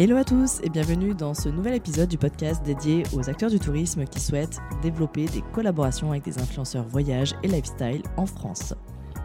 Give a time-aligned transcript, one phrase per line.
[0.00, 3.58] Hello à tous et bienvenue dans ce nouvel épisode du podcast dédié aux acteurs du
[3.58, 8.72] tourisme qui souhaitent développer des collaborations avec des influenceurs voyage et lifestyle en France.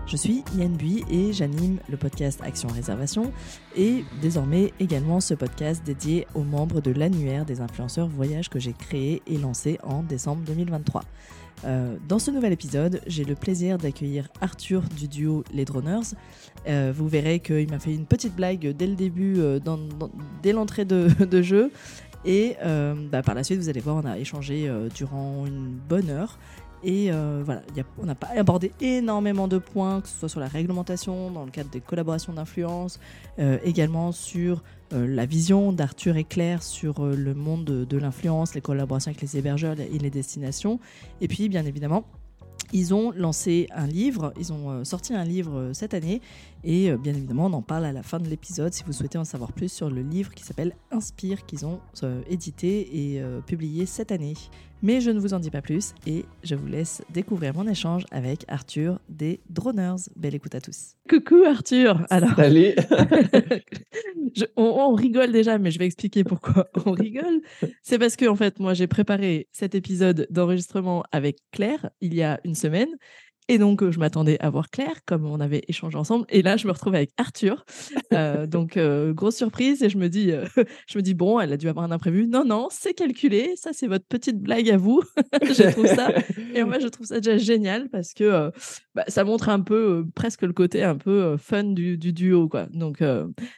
[0.05, 3.31] Je suis Yann Bui et j'anime le podcast Action Réservation
[3.77, 8.73] et désormais également ce podcast dédié aux membres de l'annuaire des influenceurs voyage que j'ai
[8.73, 11.03] créé et lancé en décembre 2023.
[11.63, 16.15] Euh, dans ce nouvel épisode, j'ai le plaisir d'accueillir Arthur du duo Les Droners.
[16.67, 19.59] Euh, vous verrez qu'il m'a fait une petite blague dès le début, euh,
[20.43, 21.09] dès l'entrée de,
[21.41, 21.71] jeu.
[22.25, 22.55] Et
[23.11, 26.39] bah, par la suite, vous allez voir, on a échangé durant une bonne heure.
[26.83, 27.61] Et voilà,
[27.99, 31.51] on n'a pas abordé énormément de points, que ce soit sur la réglementation, dans le
[31.51, 32.99] cadre des collaborations d'influence,
[33.63, 39.09] également sur la vision d'Arthur est claire sur euh, le monde de, l'influence, les collaborations
[39.09, 40.79] avec les hébergeurs et les destinations.
[41.21, 42.05] Et puis, bien évidemment,
[42.73, 46.21] ils ont lancé un livre, ils ont euh, sorti un livre cette année
[46.65, 49.23] et bien évidemment on en parle à la fin de l'épisode si vous souhaitez en
[49.23, 51.79] savoir plus sur le livre qui s'appelle Inspire qu'ils ont
[52.29, 54.33] édité et publié cette année.
[54.81, 58.05] Mais je ne vous en dis pas plus et je vous laisse découvrir mon échange
[58.11, 59.95] avec Arthur des Droners.
[60.15, 60.95] Belle écoute à tous.
[61.09, 62.05] Coucou Arthur.
[62.09, 62.75] Alors, Salut.
[64.55, 67.41] on, rigole déjà, mais je vais expliquer pourquoi on rigole.
[67.81, 72.21] C'est parce que en fait, moi, j'ai préparé cet épisode d'enregistrement avec Claire il y
[72.21, 72.89] a une semaine
[73.47, 76.25] et donc, euh, je m'attendais à voir Claire, comme on avait échangé ensemble.
[76.29, 77.63] Et là, je me retrouve avec Arthur.
[78.11, 79.83] Euh, donc, euh, grosse surprise.
[79.83, 80.31] Et je me dis,
[80.87, 82.27] je me dis, bon, elle a dû avoir un imprévu.
[82.27, 83.53] Non, non, c'est calculé.
[83.55, 85.03] Ça, c'est votre petite blague à vous.
[85.43, 86.11] je trouve ça.
[86.55, 88.51] Et moi, je trouve ça déjà génial parce que
[88.95, 92.65] bah, ça montre un peu, presque le côté un peu fun du, duo, quoi.
[92.73, 93.03] Donc,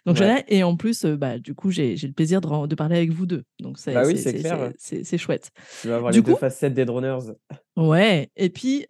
[0.05, 3.25] donc Et en plus, bah, du coup, j'ai le plaisir de, de, parler avec vous
[3.25, 3.43] deux.
[3.61, 4.17] Donc, c'est bah oui,
[5.17, 5.51] chouette.
[5.81, 7.19] Tu vas avoir les deux facettes des droners.
[7.77, 8.87] Ouais, et puis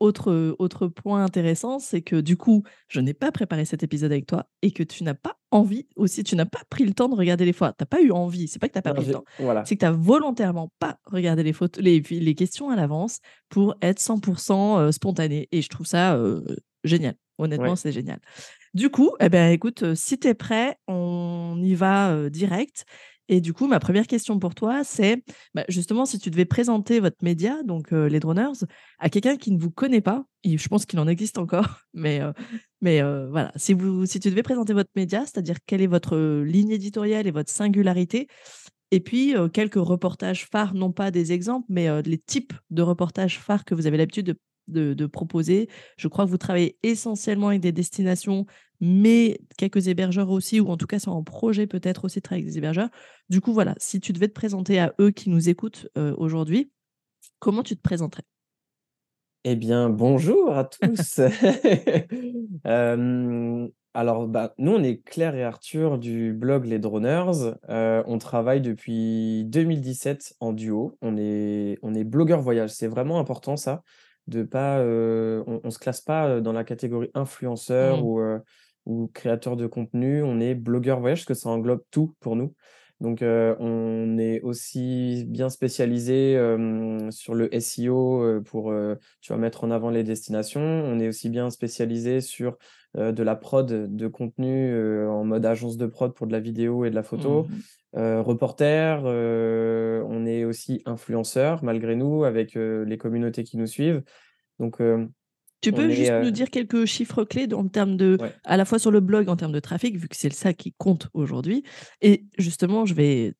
[0.00, 4.26] autre, autre point intéressant, c'est que du coup, je n'ai pas préparé cet épisode avec
[4.26, 7.14] toi et que tu n'as pas envie aussi, tu n'as pas pris le temps de
[7.14, 7.72] regarder les fois.
[7.72, 9.24] Tu n'as pas eu envie, c'est pas que tu n'as pas pris le temps.
[9.66, 13.76] C'est que tu n'as volontairement pas regardé les, photos, les, les questions à l'avance pour
[13.82, 15.48] être 100% spontané.
[15.52, 16.18] Et je trouve ça
[16.84, 17.16] génial.
[17.36, 18.18] Honnêtement, c'est génial.
[18.72, 22.86] Du coup, eh ben, écoute, si tu es prêt, on y va direct.
[23.28, 25.22] Et du coup, ma première question pour toi, c'est
[25.54, 28.64] bah, justement si tu devais présenter votre média, donc les Droners,
[28.98, 32.20] à quelqu'un qui ne vous connaît pas, et je pense qu'il en existe encore, mais,
[32.80, 36.70] mais voilà, si, vous, si tu devais présenter votre média, c'est-à-dire quelle est votre ligne
[36.70, 38.28] éditoriale et votre singularité,
[38.92, 43.64] et puis quelques reportages phares, non pas des exemples, mais les types de reportages phares
[43.64, 44.38] que vous avez l'habitude de
[44.68, 45.68] de, proposer.
[45.96, 48.46] Je crois que vous travaillez essentiellement avec des destinations,
[48.80, 52.44] mais quelques hébergeurs aussi, ou en tout cas c'est en projet peut-être aussi de travailler
[52.44, 52.88] avec des hébergeurs.
[53.28, 56.70] Du coup, voilà, si tu devais te présenter à eux qui nous écoutent euh, aujourd'hui,
[57.38, 58.22] comment tu te présenterais?
[59.44, 61.20] Eh bien, bonjour à tous.
[62.66, 67.54] Euh, alors, bah, nous, on est Claire et Arthur du blog Les Droners.
[67.68, 70.98] Euh, on travaille depuis 2017 en duo.
[71.00, 72.70] On est, on est blogueur voyage.
[72.70, 73.82] C'est vraiment important ça
[74.26, 78.04] de pas, on, ne se classe pas dans la catégorie influenceur mmh.
[78.04, 78.20] ou,
[79.12, 80.22] créateur de contenu.
[80.22, 82.54] On est blogueur voyage parce que ça englobe tout pour nous.
[83.00, 86.40] Donc, on est aussi bien spécialisé
[87.10, 88.72] sur le SEO pour
[89.20, 90.62] tu vas mettre en avant les destinations.
[90.62, 92.56] On est aussi bien spécialisé sur
[92.94, 94.74] de la prod de contenu
[95.06, 97.44] en mode agence de prod pour de la vidéo et de la photo.
[97.44, 97.54] Mmh
[97.98, 104.02] reporter, on est aussi influenceur malgré nous avec les communautés qui nous suivent.
[104.58, 104.82] Donc,
[105.60, 108.90] tu peux juste nous dire quelques chiffres clés en termes de, à la fois sur
[108.90, 111.64] le blog en termes de trafic, vu que c'est ça qui compte aujourd'hui.
[112.00, 113.34] Et justement, je vais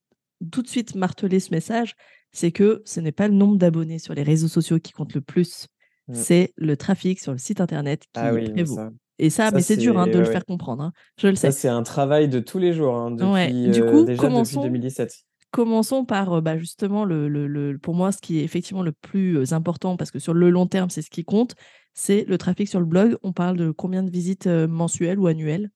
[0.50, 1.94] tout de suite marteler ce message,
[2.32, 5.20] c'est que ce n'est pas le nombre d'abonnés sur les réseaux sociaux qui compte le
[5.20, 5.68] plus,
[6.08, 6.14] mmh.
[6.14, 8.78] c'est le trafic sur le site internet qui ah oui, prévaut.
[9.18, 10.82] Et ça, mais c'est dur hein, de le faire comprendre.
[10.82, 10.92] Hein.
[11.18, 11.50] Je le sais.
[11.50, 15.14] c'est un travail de tous les jours, hein, depuis, du coup, déjà depuis 2017.
[15.52, 19.96] Commençons par bah, justement, le, le, pour moi, ce qui est effectivement le plus important,
[19.96, 21.54] parce que sur le long terme, c'est ce qui compte,
[21.96, 23.16] c'est le trafic sur le blog.
[23.24, 25.70] On parle de combien de visites mensuelles ou annuelles?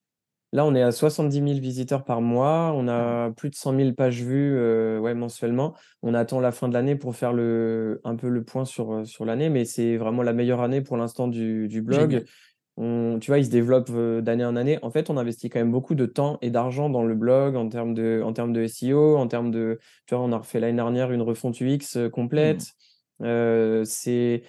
[0.53, 2.73] Là, on est à 70 000 visiteurs par mois.
[2.75, 4.53] On a plus de 100 000 pages vues
[4.99, 5.75] ouais, mensuellement.
[6.01, 9.25] On attend la fin de l'année pour faire le, un peu le point sur, sur
[9.25, 12.25] l'année, mais c'est vraiment la meilleure année pour l'instant du, du blog
[13.19, 14.79] tu vois, il se développe d'année en année.
[14.81, 17.69] En fait, on investit quand même beaucoup de temps et d'argent dans le blog en
[17.69, 20.77] termes de, en termes de SEO, en termes de, tu vois, on a refait l'année
[20.77, 22.63] dernière une refonte UX complète.
[23.19, 23.83] Mmh.
[23.85, 24.43] c'est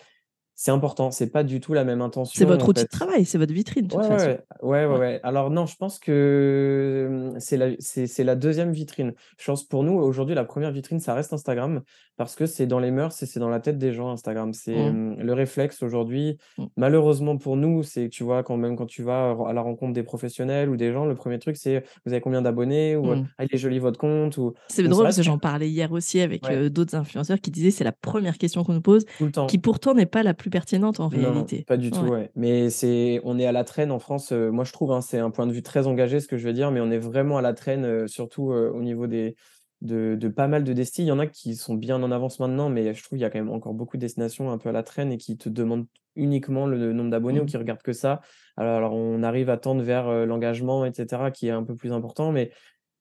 [0.65, 2.01] c'est important, c'est pas du tout la même
[2.35, 4.39] C'est intention, votre en outil de travail, c'est votre vitrine, de toute Ouais, façon.
[4.63, 4.99] ouais, ouais, ouais, Ouais.
[4.99, 5.21] ouais.
[5.23, 9.13] Alors non, je pense que, mmh, c'est la c'est c'est la 2e vitrine.
[9.39, 11.83] Je pense pour nous, aujourd'hui, la 1re vitrine, ça reste Instagram
[12.17, 14.55] parce que c'est dans les mœurs et c'est dans la tête des gens, Instagram.
[14.55, 14.91] C'est, Mmh.
[14.91, 16.39] mmh, le réflexe aujourd'hui.
[16.59, 16.73] Mmh.
[16.79, 20.03] Malheureusement pour nous, c'est tu vois, quand même quand tu vas à la rencontre des
[20.03, 23.33] professionnels ou des gens, le 1er truc, c'est: «Vous avez combien d'abonnés?» ou Mmh.
[23.37, 25.93] «Ah, il est joli votre compte» ou C'est c'est drôle parce que j'en parlais hier
[25.93, 26.51] aussi avec, Ouais.
[26.51, 29.59] heu, d'autres influenceurs qui disaient: «C'est la 1re question qu'on nous pose», Tout le qui
[29.59, 29.59] temps.
[29.59, 31.65] pourtant n'est pas la plus pertinente en Non, réalité.
[31.67, 32.11] pas du tout, Ouais.
[32.11, 32.31] ouais.
[32.37, 35.19] Mais c'est on est à la traîne en France, heu, moi je trouve, hein, c'est
[35.19, 37.39] un point de vue très engagé ce que je veux dire, mais on est vraiment
[37.39, 39.35] à la traîne, heu, surtout, heu, au niveau des
[39.83, 41.03] de de pas mal de desti.
[41.03, 43.25] Il y en a qui sont bien en avance maintenant, mais je trouve il y
[43.25, 45.49] a quand même encore beaucoup de destinations un peu à la traîne et qui te
[45.49, 47.47] demandent uniquement le nombre d'abonnés ou Mmh.
[47.47, 48.21] qui regardent que ça.
[48.57, 51.93] Alors alors on arrive à tendre vers, l'engagement et cetera qui est un peu plus
[51.93, 52.53] important, mais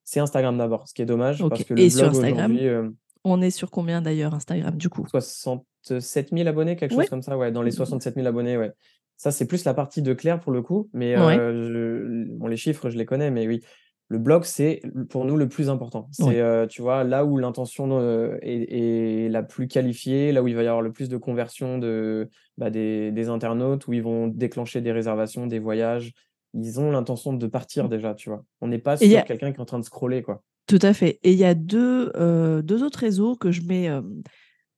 [0.06, 2.66] c'est Instagram d'abord, ce qui est dommage parce que le et sur blog Instagram, aujourd'hui,
[2.66, 5.06] hem on est sur combien d'ailleurs Instagram, du coup?
[5.12, 7.72] 67 000 abonnés, quelque chose comme ça, ouais, dans les Mmh.
[7.72, 8.74] 67 000 abonnés, ouais.
[9.18, 11.42] Ça, c'est plus la partie de Claire pour le coup, mais Ouais.
[11.42, 13.62] heu, je bon les chiffres, je les connais, mais oui.
[14.10, 16.10] Le blog, c'est pour nous le plus important.
[16.20, 16.36] Ouais.
[16.36, 20.48] C'est, heu, tu vois, là où l'intention, heu, est est la plus qualifiée, là où
[20.50, 24.04] il va y avoir le plus de conversion de, bah, des des internautes, où ils
[24.04, 26.12] vont déclencher des réservations, des voyages.
[26.54, 27.90] Ils ont l'intention de partir Mmh.
[27.90, 28.44] déjà, tu vois?
[28.60, 30.44] On n'est pas sur a quelqu'un qui est en train de scroller, quoi.
[30.68, 33.90] Tout à fait et il y a 2, heu, 2 autres réseaux que je mets,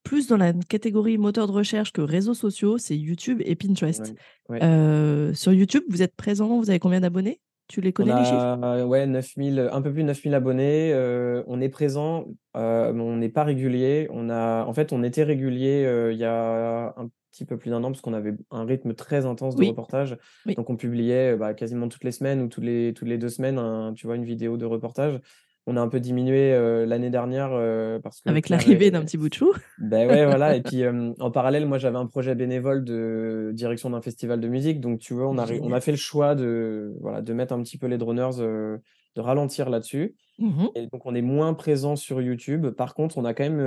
[0.04, 4.00] plus dans la catégorie moteur de recherche que réseaux sociaux, c'est YouTube et Pinterest.
[4.00, 4.18] Ouais,
[4.50, 4.64] ouais.
[4.64, 7.42] Heu, sur YouTube, vous êtes présent, vous avez combien d'abonnés?
[7.68, 8.48] Tu les On connais les chiffres?
[8.88, 12.26] ouais, 9 000, un peu plus de 9 000 abonnés, heu, on est présent,
[12.58, 14.08] heu, mais on n'est pas régulier.
[14.12, 17.84] On a en fait, on était régulier, il y a un petit peu plus d'1
[17.84, 19.64] an parce qu'on avait un rythme très intense de Oui.
[19.64, 20.18] reportage.
[20.46, 20.58] Oui.
[20.58, 23.60] Donc on publiait, bah, quasiment toutes les semaines ou toutes les toutes les 2 semaines
[23.60, 25.20] un tu vois, une vidéo de reportage.
[25.66, 29.18] On a un peu diminué, heu, l'année dernière, heu, parce que Avec l'arrivée d'un petit
[29.18, 29.54] bout de chou.
[29.78, 34.02] beh, ouais, voilà et puis, en parallèle, moi, j'avais un projet bénévole de direction d'un
[34.02, 37.22] festival de musique, donc tu vois, on a on a fait le choix de, voilà,
[37.22, 38.80] de mettre un petit peu les droners, heu,
[39.16, 40.70] de ralentir là-dessus Mmh mh.
[40.76, 42.70] et donc on est moins présent sur YouTube.
[42.72, 43.60] Par contre, on a quand même,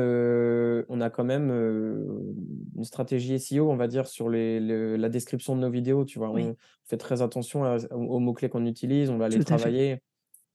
[0.89, 1.51] on a quand même,
[2.77, 6.19] une stratégie SEO, on va dire, sur les le la description de nos vidéos, tu
[6.19, 6.31] vois?
[6.31, 6.43] Oui.
[6.43, 9.59] On fait très attention à aux aux mots-clés qu'on utilise, on va les Tout à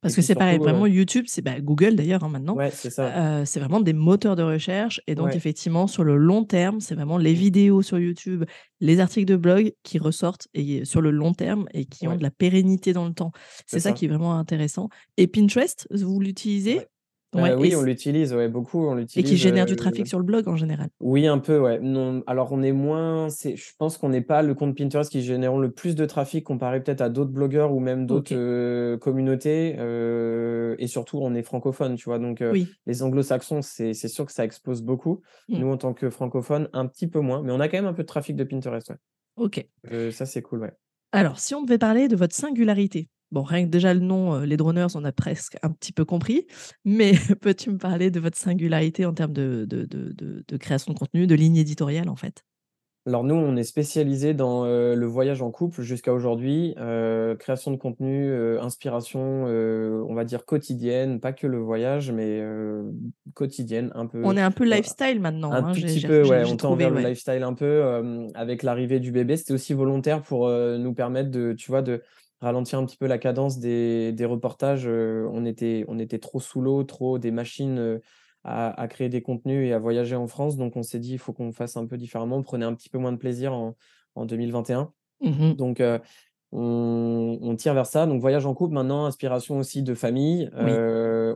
[0.05, 2.71] et Parce que c'est pareil, vraiment heu YouTube, c'est, bah, Google d'ailleurs, hein, maintenant, Ouais,
[2.71, 3.15] c'est ça.
[3.15, 5.35] heu, c'est vraiment des moteurs de recherche et donc Ouais.
[5.35, 8.43] effectivement, sur le long terme, c'est vraiment les vidéos sur YouTube,
[8.79, 12.23] les articles de blog qui ressortent et sur le long terme et qui ont de
[12.23, 13.31] la pérennité dans le temps.
[13.67, 13.93] C'est C'est ça ça.
[13.93, 16.87] qui est vraiment intéressant et Pinterest, vous l'utilisez?
[17.33, 17.55] Ouais.
[17.57, 20.19] Et oui, on l'utilise, ouais, beaucoup, on et qui l'utilise, génère heu du trafic sur
[20.19, 20.89] le blog, en général?
[21.01, 21.79] oui, un peu, ouais.
[21.79, 25.23] Non, alors on est moins c'est je pense qu'on n'est pas le compte Pinterest qui
[25.23, 29.75] générons le plus de trafic comparé peut-être à d'autres blogueurs ou même d'autres, heu, communautés,
[29.79, 32.19] heu et surtout, on est francophone, tu vois?
[32.19, 32.75] Donc Oui.
[32.85, 35.21] les anglo-saxons, c'est sûr que ça explose beaucoup.
[35.47, 35.63] Mmh.
[35.63, 37.93] Nous, en tant que francophones, un petit peu moins, mais on a quand même un
[37.93, 38.97] peu de trafic de Pinterest, ouais.
[39.35, 39.71] OK.
[40.11, 40.73] Ça, c'est cool, ouais.
[41.13, 44.45] Alors, si on devait parler de votre singularité, bon, rien que déjà le nom, heu,
[44.45, 46.47] les droners, on a presque un petit peu compris,
[46.85, 49.85] mais peux-tu me parler de votre singularité en termes de de
[50.47, 52.43] de création de contenu, de ligne éditoriale, en fait?
[53.07, 57.71] Alors nous, on est spécialisés dans, heu, le voyage en couple jusqu'à aujourd'hui, heu, création
[57.71, 62.43] de contenu, inspiration, on va dire quotidienne, pas que le voyage, mais
[63.33, 66.43] quotidienne un On peu, est un peu lifestyle maintenant, un hein, tout petit peu, ouais,
[66.45, 67.09] on tend vers le ouais.
[67.09, 69.35] lifestyle un peu, avec l'arrivée du bébé.
[69.35, 72.03] C'était aussi volontaire pour, nous permettre de, tu vois, de
[72.41, 76.39] ralentir un petit peu la cadence des des reportages, heu, on était on était trop
[76.39, 78.01] sous l'eau, trop des machines, heu,
[78.43, 81.19] à à créer des contenus et à voyager en France, donc on s'est dit: «Il
[81.19, 82.37] faut qu'on fasse un peu différemment».
[82.37, 83.75] On prenait un petit peu moins de plaisir en
[84.15, 85.57] en 2021, Mmh mh.
[85.57, 85.99] donc heu,
[86.53, 90.85] on on tire vers ça, donc voyage en couple, maintenant inspiration aussi de famille, Oui.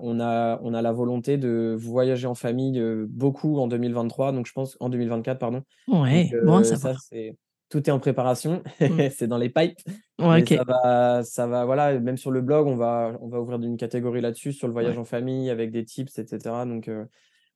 [0.01, 4.53] on a on a la volonté de voyager en famille, beaucoup en 2023, donc je
[4.53, 5.63] pense en 2024 pardon,
[6.11, 6.95] donc Ouais, bon ça, savoir.
[6.97, 7.37] c'est
[7.69, 9.05] tout est en préparation, Mmh.
[9.11, 9.79] c'est dans les pipes,
[10.19, 13.61] Ouais, ça va ça va, voilà, même sur le blog, on va on va ouvrir
[13.61, 14.95] une catégorie là-dessus, sur le Ouais.
[14.95, 17.07] voyage en famille avec des tips et cetera, donc heu,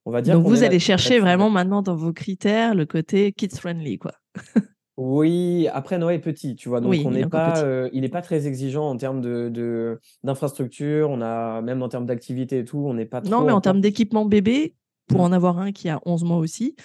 [0.05, 3.55] on va dire Donc vous allez chercher vraiment maintenant dans vos critères le côté kids
[3.57, 4.11] friendly, quoi?
[4.97, 6.81] Oui, après Noah est petit, tu vois?
[6.81, 9.99] Donc Oui, on il n'est pas, heu, il est pas très exigeant en termes de
[10.23, 13.51] d'infrastructures, on a même en termes d'activités et tout, on n'est pas Non, trop mais
[13.51, 14.75] en termes d'équipement bébé,
[15.07, 15.21] pour Mmh.
[15.21, 16.75] en avoir un qui a 11 mois aussi,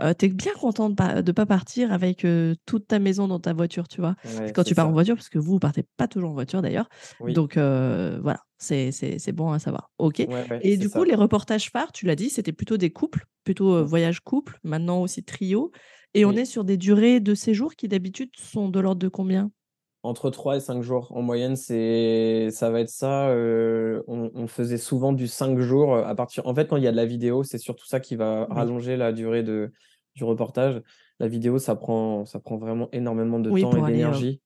[0.00, 3.28] heu, tu es bien content de pas de pas partir avec, heu, toute ta maison
[3.28, 4.14] dans ta voiture, tu vois?
[4.24, 6.62] Ouais, Quand tu pars en voiture, parce que vous, vous partez pas toujours en voiture
[6.62, 6.88] d'ailleurs,
[7.18, 7.36] Oui.
[7.36, 9.90] donc heu, voilà, c'est bon à savoir.
[9.98, 11.04] OK Ouais, ouais, et du coup, ça.
[11.04, 13.88] les reportages phares, tu l'as dit, c'était plutôt des couples, plutôt, heu, Mmh.
[13.88, 15.70] voyage couple, maintenant aussi trio
[16.14, 19.50] et on est sur des durées de séjour qui d'habitude sont de l'ordre de combien?
[20.06, 21.08] Entre 3 et 5 jours.
[21.16, 25.96] En moyenne, c'est ça va être ça, heu, on on faisait souvent du 5 jours,
[25.96, 27.98] heu, à partir en fait, quand il y a de la vidéo, c'est surtout ça
[27.98, 28.66] qui va Oui.
[28.66, 29.72] rallonger la durée de
[30.14, 30.80] du reportage.
[31.18, 34.40] la vidéo, ça prend, ça prend vraiment énormément de Oui, temps et heu, d'énergie.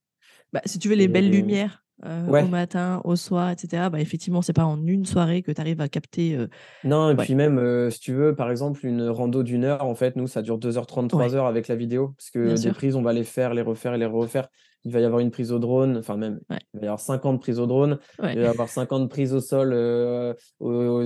[0.53, 4.01] bah, si tu veux les belles lumières, heu, au matin, au soir, et cetera, bah,
[4.01, 6.37] effectivement, c'est pas en une soirée que tu arrives à capter,
[6.83, 7.15] Non et ouais.
[7.15, 10.41] puis même, si tu veux, par exemple, une rando d'1 heure, en fait, nous, ça
[10.41, 11.35] dure 2 heures 30, 3 Ouais.
[11.35, 12.09] heures avec la vidéo.
[12.17, 12.73] Parce Bien que des sûr.
[12.73, 14.47] prises, on va les faire, les refaire et les refaire.
[14.83, 16.61] Il va y avoir une prise au drone, enfin même, Ouais.
[16.73, 18.35] il va y avoir 50 prises au drone, Ouais.
[18.35, 21.01] il va y avoir 50 prises au sol, heu, au au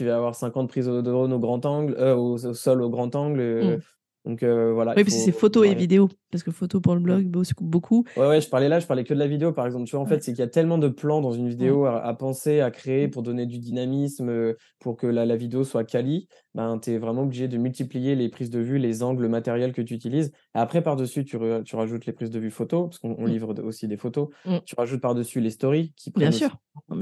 [0.00, 2.82] il va y avoir 50 prises au drone au grand angle, heu, au au sol
[2.82, 3.82] au grand angle, heu, Mmh.
[4.24, 6.94] Donc heu, voilà, il Oui, parce que c'est photo et vidéo, parce que photo pour
[6.94, 7.26] le blog,
[7.60, 8.04] beaucoup.
[8.16, 9.86] Ouais, ouais, je parlais là, je parlais que de la vidéo, par exemple.
[9.86, 10.06] Tu vois, en Ouais.
[10.06, 12.70] fait, c'est qu'il y a tellement de plans dans une vidéo à à penser, à
[12.70, 16.90] créer pour donner du dynamisme, heu, pour que la la vidéo soit quali, ben, tu
[16.90, 19.94] es vraiment obligé de multiplier les prises de vue, les angles, le matériel que tu
[19.94, 20.30] utilises.
[20.52, 23.32] Après, par-dessus, tu tu rajoutes les prises de vue photos, parce qu'on on Mmh.
[23.32, 24.28] livre aussi des photos.
[24.44, 24.62] Mmh.
[24.66, 26.58] Tu rajoutes par-dessus les stories qui Bien prennent aussi sûr.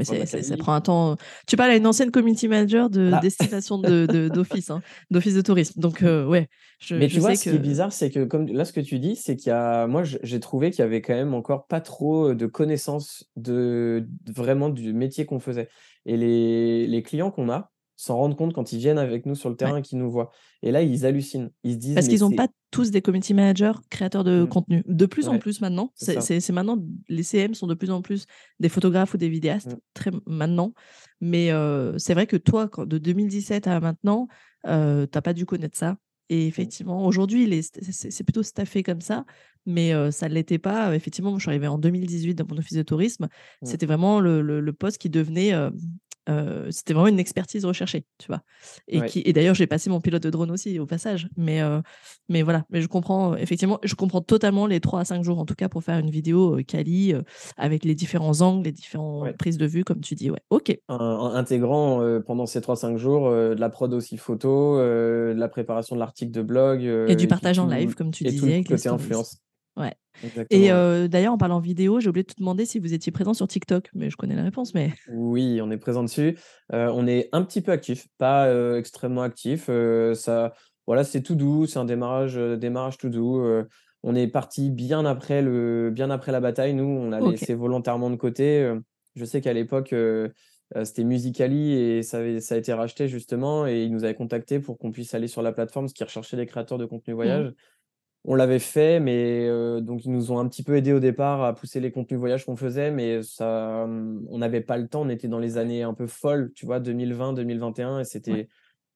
[0.08, 1.16] Non, mais c'est ça prend un temps,
[1.46, 3.20] tu parles à une ancienne community manager de Voilà.
[3.20, 5.80] destination de de d'office, hein, d'office de tourisme.
[5.80, 6.48] Donc heu, ouais,
[6.80, 8.64] je Mais je tu vois, sais ce qui est que bizarre, c'est que comme là,
[8.64, 11.14] ce que tu dis, c'est qu'il y a moi, j'ai trouvé qu'il y avait quand
[11.14, 15.68] même encore pas trop, heu, de connaissances de vraiment du métier qu'on faisait
[16.04, 17.70] et les les clients qu'on a
[18.02, 19.72] s'en rendent compte quand ils viennent avec nous sur le Ouais.
[19.72, 20.30] terrain et qu'ils nous voient
[20.62, 21.50] et là, ils hallucinent.
[21.64, 24.44] Ils se disent: Parce «Mais qu'ils ont c'est» pas tous des community managers, créateurs de
[24.44, 24.48] Mmh.
[24.48, 24.82] contenu.
[24.86, 26.78] De plus en plus maintenant, c'est maintenant
[27.08, 28.26] les CM sont de plus en plus
[28.60, 29.80] des photographes ou des vidéastes, Mmh.
[29.92, 30.72] très maintenant.
[31.20, 31.50] Mais
[31.98, 34.28] c'est vrai que toi, quand de 2017 à maintenant,
[34.68, 35.96] heu, tu as pas dû connaître ça
[36.32, 36.70] et Mmh.
[36.70, 37.48] effectivement, aujourd'hui,
[37.90, 39.24] c'est plutôt staffé comme ça,
[39.66, 40.94] mais ça l'était pas.
[40.94, 43.28] Effectivement, moi, je suis arrivée en 2018 dans mon office de tourisme.
[43.62, 43.66] Mmh.
[43.70, 45.52] C'était vraiment le le le poste qui devenait,
[46.70, 48.42] c'était vraiment une expertise recherchée, tu vois?
[48.88, 49.04] Et Ouais.
[49.04, 51.28] qui et d'ailleurs, j'ai passé mon pilote de drone aussi, au passage.
[51.36, 51.60] Mais
[52.28, 55.46] mais voilà, mais je comprends, effectivement, je comprends totalement les 3 à 5 jours, en
[55.46, 57.14] tout cas, pour faire une vidéo, quali,
[57.56, 59.36] avec les différents angles, les différentes Ouais.
[59.38, 60.40] prises de vue, comme tu dis, ouais.
[60.50, 60.80] OK.
[60.88, 65.94] In intégrant, pendant ces 3-5 jours, heu, de la prod aussi photo, de la préparation
[65.94, 68.46] de l'article de blog, Et du et partage en tout live, comme tu et tout
[68.46, 69.40] disais, le avec les côté influence.
[69.80, 73.10] Ouais et Exactement, d'ailleurs, en parlant vidéo, j'ai oublié de te demander si vous étiez
[73.10, 76.36] présent sur TikTok, mais je connais la réponse, mais Oui, on est présent dessus.
[76.70, 80.52] On est un petit peu actifs, pas, extrêmement actifs, heu, ça
[80.86, 83.42] voilà, c'est tout doux, c'est un démarrage, démarrage tout doux.
[84.02, 86.74] On est partis bien après le bien après la bataille.
[86.74, 87.30] Nous, on l'a OK.
[87.32, 88.74] laissé volontairement de côté.
[89.14, 89.94] Je sais qu'à l'époque,
[90.84, 94.58] c'était Musical.ly et ça avait ça a été racheté, justement et ils nous avaient contactés
[94.60, 97.52] pour qu'on puisse aller sur la plateforme, parce qu'ils recherchaient des créateurs de contenu Mmh.
[98.24, 101.42] On l'avait fait, mais heu, donc ils nous ont un petit peu aidés au départ
[101.42, 105.00] à pousser les contenus voyage qu'on faisait, mais ça, mmh, on n'avait pas le temps.
[105.02, 106.80] On était dans les années un peu folles, tu vois?
[106.80, 108.40] 2020-2021 et Ouais.
[108.44, 108.48] c'était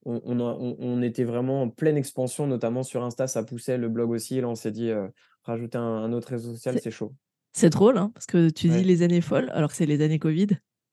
[0.07, 3.79] on on a on on était vraiment en pleine expansion, notamment sur Insta, ça poussait,
[3.79, 5.11] le blog aussi et là, on s'est dit, heu:
[5.45, 7.15] «Rajouter un un autre réseau social, C'est chaud».
[7.53, 8.85] c'est drôle, hein, parce que tu dis Ouais.
[8.85, 10.49] les années folles, alors que c'est les années covid.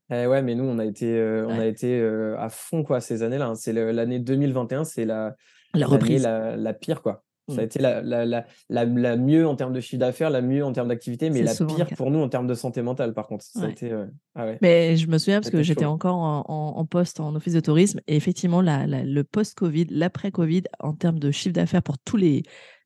[0.09, 2.01] Et ouais, mais nous, on a été, heu, on a été,
[2.37, 3.55] à fond, quoi, ces années-là, hein.
[3.55, 5.35] C'est l'année 2021, c'est la
[5.73, 6.31] La reprise.
[6.33, 7.23] la la pire, quoi.
[7.51, 8.45] Ça a été la la la
[8.85, 11.87] la mieux en termes de chiffre d'affaires, la mieux en termes d'activité, mais la pire
[11.95, 13.43] pour nous en termes de santé mentale, par contre.
[13.43, 13.91] Ça a été,
[14.35, 17.35] ah ouais, Mais je me souviens parce que j'étais encore en en en poste en
[17.35, 22.17] office de tourisme et effectivement, le post-covid, l'après-covid, en termes de chiffre d'affaires pour tous
[22.17, 22.43] les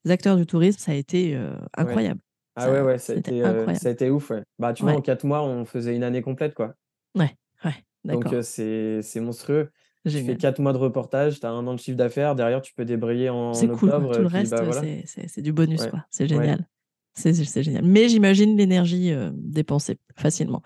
[0.08, 1.50] acteurs du tourisme, ça a été, Ouais.
[1.76, 2.20] incroyable.
[2.58, 3.76] Ah ouais, Ça ouais, ça a ça a été incroyable.
[3.76, 4.42] ça a été ouf, ouais.
[4.58, 6.74] Bah, tu vois, en 4 mois, on faisait une année complète, quoi.
[7.14, 9.70] Ouais, ouais, Donc c'est c'est monstrueux.
[10.06, 10.38] Tu fais Génial.
[10.38, 13.28] 4 mois de reportage, tu as 1 an de chiffre d'affaires, derrière, tu peux débrayer
[13.28, 14.82] en C'est cool, octobre Tout le puis, bah, reste, voilà.
[15.26, 16.04] c'est du bonus, Ouais, quoi.
[16.10, 16.66] C'est génial.
[17.14, 17.84] C'est génial.
[17.84, 20.62] Mais j'imagine l'énergie, heu, dépensée facilement.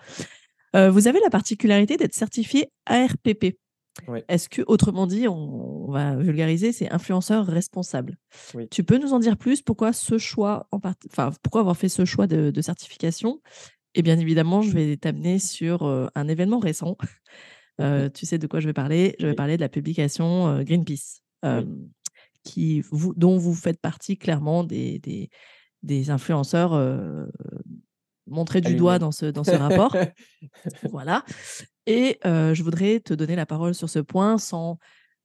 [0.75, 3.57] Heu, vous avez la particularité d'être certifié ARPP.
[4.29, 8.17] Est-ce que autrement dit, on on va vulgariser, c'est influenceur responsable?
[8.53, 8.67] Oui.
[8.69, 9.61] Tu peux nous en dire plus?
[9.61, 13.41] Pourquoi ce choix en part enfin, pourquoi avoir fait ce choix de de certification?
[13.95, 16.95] Et bien évidemment, je vais t'amener sur, heu, un événement récent.
[17.79, 19.15] Mmh tu sais de quoi je vais parler?
[19.19, 21.23] Je vais parler de la publication, Greenpeace,
[22.43, 25.29] qui vous dont vous faites partie clairement des des
[25.83, 26.73] des influenceurs,
[28.27, 29.95] montrés du doigt dans ce dans ce rapport.
[30.91, 31.23] Voilà
[31.87, 34.77] et je voudrais te donner la parole sur ce point sans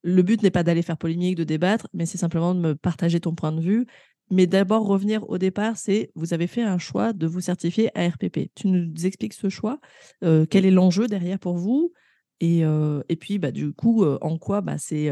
[0.03, 3.19] le but n'est pas d'aller faire polémique, de débattre, mais c'est simplement de me partager
[3.19, 3.87] ton point de vue.
[4.31, 8.51] Mais d'abord revenir au départ, c'est vous avez fait un choix de vous certifier ARPP.
[8.55, 9.79] Tu nous expliques ce choix?
[10.23, 11.93] Quel est l'enjeu derrière pour vous?
[12.41, 15.11] Et et puis, bah, du coup, en quoi, bah, c'est,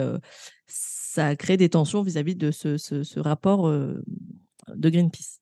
[0.67, 5.41] ça a créé des tensions vis-à-vis de ce ce rapport, de Greenpeace?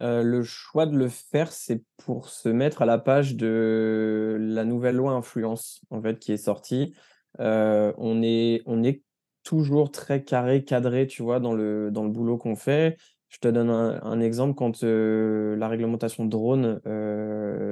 [0.00, 4.96] Le choix de le faire, c'est pour se mettre à la page de la nouvelle
[4.96, 6.94] loi influence, en fait, qui est sortie.
[7.38, 9.02] On est on est
[9.42, 12.96] toujours très carré, cadré, tu vois, dans le dans le boulot qu'on fait.
[13.28, 16.80] Je te donne un un exemple, quand, la réglementation drone,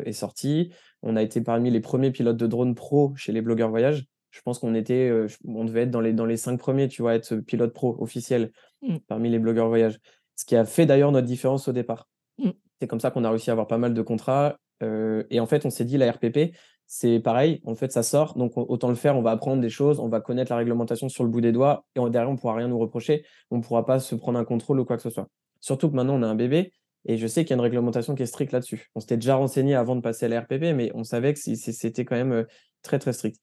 [0.04, 3.70] est sortie, on a été parmi les 1ers pilotes de drone pro chez les blogueurs
[3.70, 4.06] voyage.
[4.30, 5.12] Je pense qu'on était,
[5.46, 8.50] on devait être dans les, dans les cinq premiers, tu vois, être pilote pro officiel
[8.82, 8.96] mmh.
[9.06, 10.00] parmi les blogueurs voyage.
[10.34, 12.08] Ce qui a fait d'ailleurs notre différence au départ.
[12.38, 12.50] Mmh.
[12.80, 14.58] C'est comme ça qu'on a réussi à avoir pas mal de contrats.
[14.82, 16.52] et en fait, on s'est dit, la RPP,
[16.86, 20.00] c'est pareil, en fait, ça sort, donc autant le faire, on va apprendre des choses,
[20.00, 22.54] on va connaître la réglementation sur le bout des doigts, et derrière, on ne pourra
[22.54, 25.10] rien nous reprocher, on ne pourra pas se prendre un contrôle ou quoi que ce
[25.10, 25.28] soit.
[25.64, 26.74] Surtout que maintenant, on a un bébé,
[27.06, 28.90] et je sais qu'il y a une réglementation qui est stricte là-dessus.
[28.94, 32.04] On s'était déjà renseigné avant de passer à la RPP, mais on savait que c'était
[32.04, 32.44] quand même
[32.82, 33.40] très, très strict.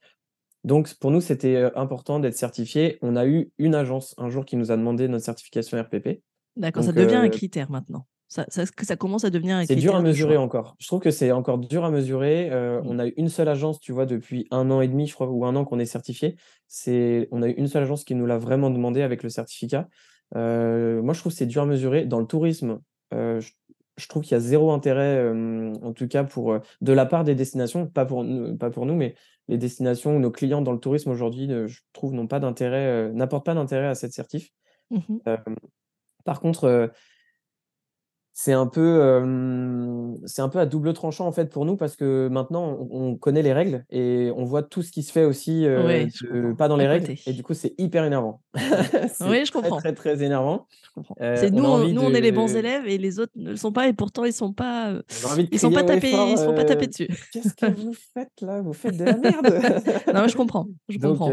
[0.63, 2.99] Donc, pour nous, c'était important d'être certifié.
[3.01, 6.21] On a eu une agence un jour qui nous a demandé notre certification RPP.
[6.57, 8.05] D'accord, ça devient un critère maintenant.
[8.27, 10.75] Ça, ça, commence à devenir un C'est dur à mesurer encore.
[10.77, 12.51] Je trouve que c'est encore dur à mesurer.
[12.51, 12.83] Mmh.
[12.85, 15.27] On a eu une seule agence, tu vois, depuis un an et demi, je crois,
[15.27, 16.35] ou un an qu'on est certifié.
[16.67, 19.89] C'est, on a eu une seule agence qui nous l'a vraiment demandé avec le certificat.
[20.33, 22.05] Moi, je trouve que c'est dur à mesurer.
[22.05, 22.79] Dans le tourisme,
[23.11, 27.35] je, trouve qu'il y a zéro intérêt, en tout cas pour de la part des
[27.35, 29.15] destinations, pas pour nous, pas pour nous, mais
[29.47, 33.45] les destinations ou nos clients dans le tourisme aujourd'hui, je trouve, n'ont pas d'intérêt, n'apportent
[33.45, 34.49] pas d'intérêt à cette certif.
[34.89, 35.17] Mmh
[36.23, 36.91] par contre,
[38.33, 39.25] c'est un peu
[40.25, 43.41] c'est un peu à double tranchant en fait pour nous parce que maintenant on, connaît
[43.41, 45.65] les règles et on voit tout ce qui se fait aussi
[46.57, 48.41] pas dans les règles et du coup c'est hyper énervant.
[49.21, 49.77] oui, je comprends.
[49.77, 50.67] Très très, énervant.
[51.19, 53.71] c'est nous, on, nous on est les bons élèves et les autres ne le sont
[53.71, 54.93] pas et pourtant ils sont pas
[55.51, 57.07] ils sont pas tapés ils sont pas tapés dessus.
[57.31, 58.61] Qu'est-ce que vous faites là?
[58.61, 59.61] Vous faites de la merde.
[60.13, 60.67] non, je comprends.
[60.89, 61.31] Je Donc, comprends.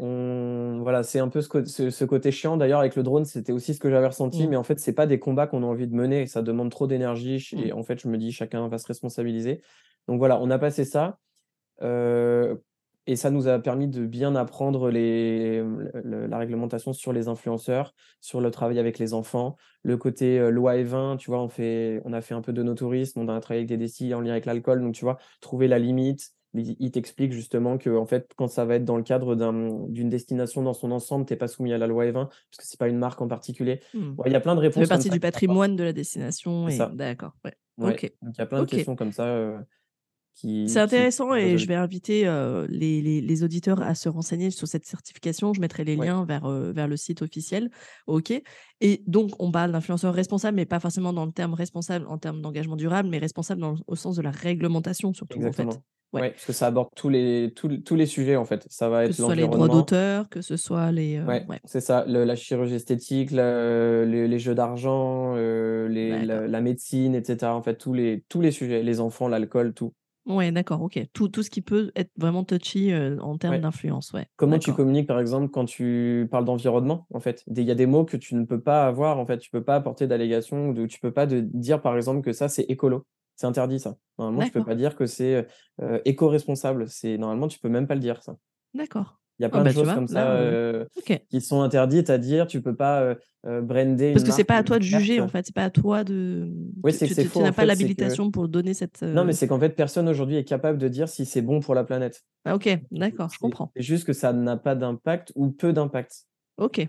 [0.00, 3.74] on voilà, c'est un peu ce, ce, côté chiant d'ailleurs avec le drone, c'était aussi
[3.74, 4.50] ce que j'avais ressenti mmh.
[4.50, 6.86] mais en fait c'est pas des combats qu'on a envie de mener, ça demande trop
[6.86, 7.50] d'énergie.
[7.52, 7.58] Mmh.
[7.58, 9.62] Et en fait, je me dis, chacun va se responsabiliser.
[10.08, 11.18] Donc voilà, on a passé ça.
[11.80, 15.64] et ça nous a permis de bien apprendre les,
[16.04, 20.84] la réglementation sur les influenceurs, sur le travail avec les enfants, le côté loi et
[20.84, 23.40] vin, tu vois, on, fait, on a fait un peu de no tourisme, on a
[23.40, 26.90] travaillé avec des décis en lien avec l'alcool, donc tu vois, trouver la limite, il
[26.90, 29.36] t'explique justement que en fait, quand ça va être dans le cadre
[29.88, 32.64] d'une destination dans son ensemble, tu n'es pas soumis à la loi E20 parce que
[32.64, 33.80] c'est pas une marque en particulier.
[33.94, 34.14] Mmh.
[34.26, 34.82] il y a plein de réponses.
[34.82, 36.66] Ça fait partie du patrimoine de la destination.
[36.92, 37.32] D'accord.
[37.76, 39.26] il y a plein de questions comme ça.
[39.26, 39.58] Euh,
[40.34, 42.24] c'est intéressant et je vais inviter
[42.68, 45.52] les, les, auditeurs à se renseigner sur cette certification.
[45.52, 47.70] Je mettrai les liens vers, vers le site officiel.
[48.06, 48.32] OK.
[48.80, 52.40] Et donc, on parle d'influenceurs responsables, mais pas forcément dans le terme responsable en termes
[52.40, 55.42] d'engagement durable, mais responsable au sens de la réglementation surtout.
[55.44, 55.66] En fait.
[56.12, 56.30] Ouais.
[56.30, 58.66] parce que ça aborde tous les, tous, tous, les sujets en fait.
[58.68, 61.20] Ça va être que ce soit les droits d'auteur, que ce soit les.
[61.20, 67.52] ouais, c'est ça, la chirurgie esthétique, les, jeux d'argent, la, la, médecine, etc.
[67.52, 69.92] En fait, tous les, tous les sujets, les enfants, l'alcool, tout.
[70.26, 71.00] Ouais, d'accord, ok.
[71.12, 74.26] Tout, tout ce qui peut être vraiment touchy en termes d'influence, ouais.
[74.36, 77.44] Comment tu communiques, par exemple, quand tu parles d'environnement, en fait?
[77.46, 79.38] Il y a des mots que tu ne peux pas avoir, en fait.
[79.38, 82.48] Tu peux pas apporter d'allégations ou tu peux pas de dire, par exemple, que ça,
[82.48, 83.06] c'est écolo.
[83.36, 83.96] C'est interdit, ça.
[84.18, 85.46] Normalement, tu peux pas dire que c'est
[86.04, 86.88] éco-responsable.
[86.88, 88.36] C'est Normalement, tu peux même pas le dire, ça.
[88.74, 89.19] D'accord.
[89.40, 90.38] Il y a ah plein de bah, choses comme ça
[91.30, 92.46] qui sont interdites à dire.
[92.46, 94.12] Tu peux pas brander.
[94.12, 95.46] Parce que c'est pas à toi de juger, en fait.
[95.46, 96.52] C'est pas à toi de.
[96.84, 99.00] Oui, c'est c'est Tu n'as pas l'habilitation pour donner cette.
[99.00, 101.74] Non, mais c'est qu'en fait, personne aujourd'hui est capable de dire si c'est bon pour
[101.74, 102.22] la planète.
[102.44, 103.72] Ah, ok, d'accord, je comprends.
[103.74, 106.26] C'est juste que ça n'a pas d'impact ou peu d'impact.
[106.58, 106.86] Ok.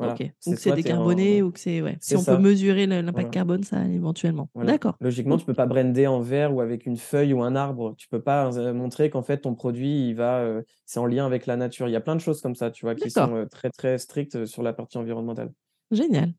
[0.00, 0.32] Ok.
[0.46, 1.98] Donc c'est décarboné ou que c'est ouais.
[2.00, 4.48] Si on peut mesurer l'impact carbone, ça éventuellement.
[4.54, 4.96] D'accord.
[5.00, 7.94] Logiquement, tu peux pas brander en verre ou avec une feuille ou un arbre.
[7.98, 11.26] Tu peux pas euh, montrer qu'en fait ton produit, il va, euh, c'est en lien
[11.26, 11.88] avec la nature.
[11.88, 13.98] Il y a plein de choses comme ça, tu vois, qui sont euh, très très
[13.98, 15.52] strictes sur la partie environnementale.
[15.90, 16.32] Génial.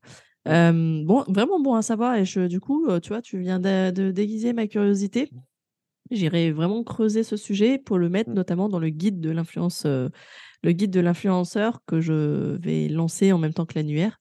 [0.44, 2.16] bon, vraiment bon à savoir.
[2.16, 5.30] Et je, du coup, tu vois, tu viens de, déguiser ma curiosité.
[6.10, 8.34] J'irai vraiment creuser ce sujet pour le mettre mmh.
[8.34, 9.86] notamment dans le guide de l'influence
[10.62, 14.18] le guide de l'influenceur que je vais lancer en même temps que l'annuaire.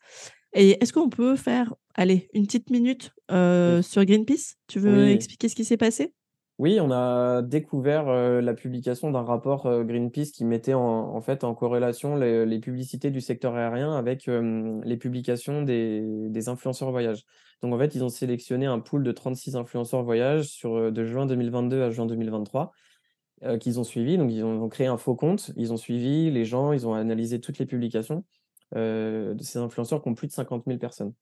[0.54, 4.56] Et est-ce qu'on peut faire, allez, une petite minute sur Greenpeace?
[4.67, 6.13] Tu veux expliquer ce qui s'est passé?
[6.58, 12.17] Oui, on a découvert la publication d'un rapport Greenpeace qui mettait en, fait en corrélation
[12.17, 17.23] les, publicités du secteur aérien avec les publications des, des, influenceurs voyage.
[17.62, 21.25] Donc en fait, ils ont sélectionné un pool de 36 influenceurs voyage sur, de juin
[21.25, 22.73] 2022 à juin 2023
[23.43, 24.19] euh, qu'ils ont suivi.
[24.19, 27.41] Donc, ils ont, créé un faux compte, ils ont suivi les gens, ils ont analysé
[27.41, 28.23] toutes les publications
[28.75, 31.13] euh, de ces influenceurs qui ont plus de 50 000 personnes.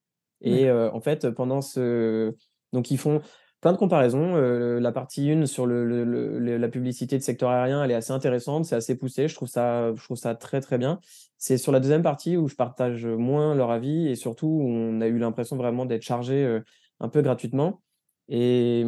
[0.41, 2.35] Et euh, en fait, pendant ce.
[2.73, 3.21] Donc, ils font
[3.61, 4.35] plein de comparaisons.
[4.35, 6.03] la partie 1 sur le,
[6.39, 9.29] la publicité de secteur aérien, elle est assez intéressante, c'est assez poussé.
[9.29, 10.99] Je trouve ça, je trouve ça très, très bien.
[11.37, 14.99] C'est sur la deuxième partie où je partage moins leur avis et surtout où on
[14.99, 16.59] a eu l'impression vraiment d'être chargé
[16.99, 17.81] un peu gratuitement.
[18.27, 18.85] Et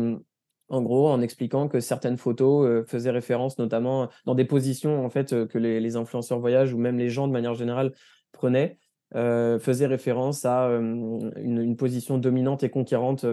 [0.72, 5.10] en gros, en expliquant que certaines photos euh, faisaient référence notamment dans des positions en
[5.10, 7.92] fait euh, que les, influenceurs voyage ou même les gens de manière générale
[8.32, 8.78] prenaient,
[9.16, 13.26] euh, faisaient référence à une, position dominante et conquérante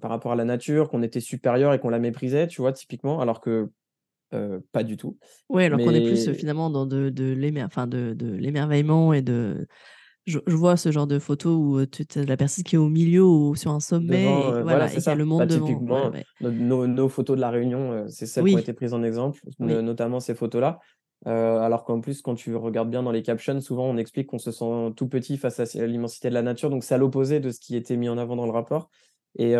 [0.00, 3.20] par rapport à la nature, qu'on était supérieur et qu'on la méprisait, tu vois, typiquement,
[3.20, 3.70] alors que
[4.72, 5.16] pas du tout.
[5.48, 9.20] Ouais, alors qu'on est plus, finalement dans de de l'émer enfin de de l'émerveillement et
[9.20, 9.66] de
[10.26, 12.88] je je vois ce genre de photos où, tu tu la personne qui est au
[12.88, 15.14] milieu ou sur un sommet Devant, et heu, voilà, voilà c'est et ça.
[15.14, 15.66] le Bah, monde devant.
[15.66, 16.24] Typiquement, ouais.
[16.40, 19.02] nos nos nos photos de la réunion, heu, c'est celles qui ont été prises en
[19.02, 19.82] exemple, Oui.
[19.82, 20.80] notamment ces photos-là.
[21.24, 24.50] Alors qu'en plus, quand tu regardes bien dans les captions, souvent on explique qu'on se
[24.50, 27.60] sent tout petit face à l'immensité de la nature, donc c'est à l'opposé de ce
[27.60, 28.88] qui était mis en avant dans le rapport
[29.38, 29.54] et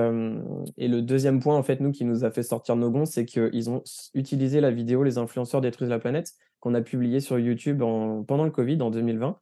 [0.89, 3.71] le 2e point, en fait, nous, qui nous a fait sortir nos gonds, c'est qu'ils
[3.71, 3.83] ont
[4.15, 8.45] utilisé la vidéo «Les influenceurs détruisent la planète» qu'on a publiée sur YouTube en pendant
[8.45, 9.39] le covid, en 2020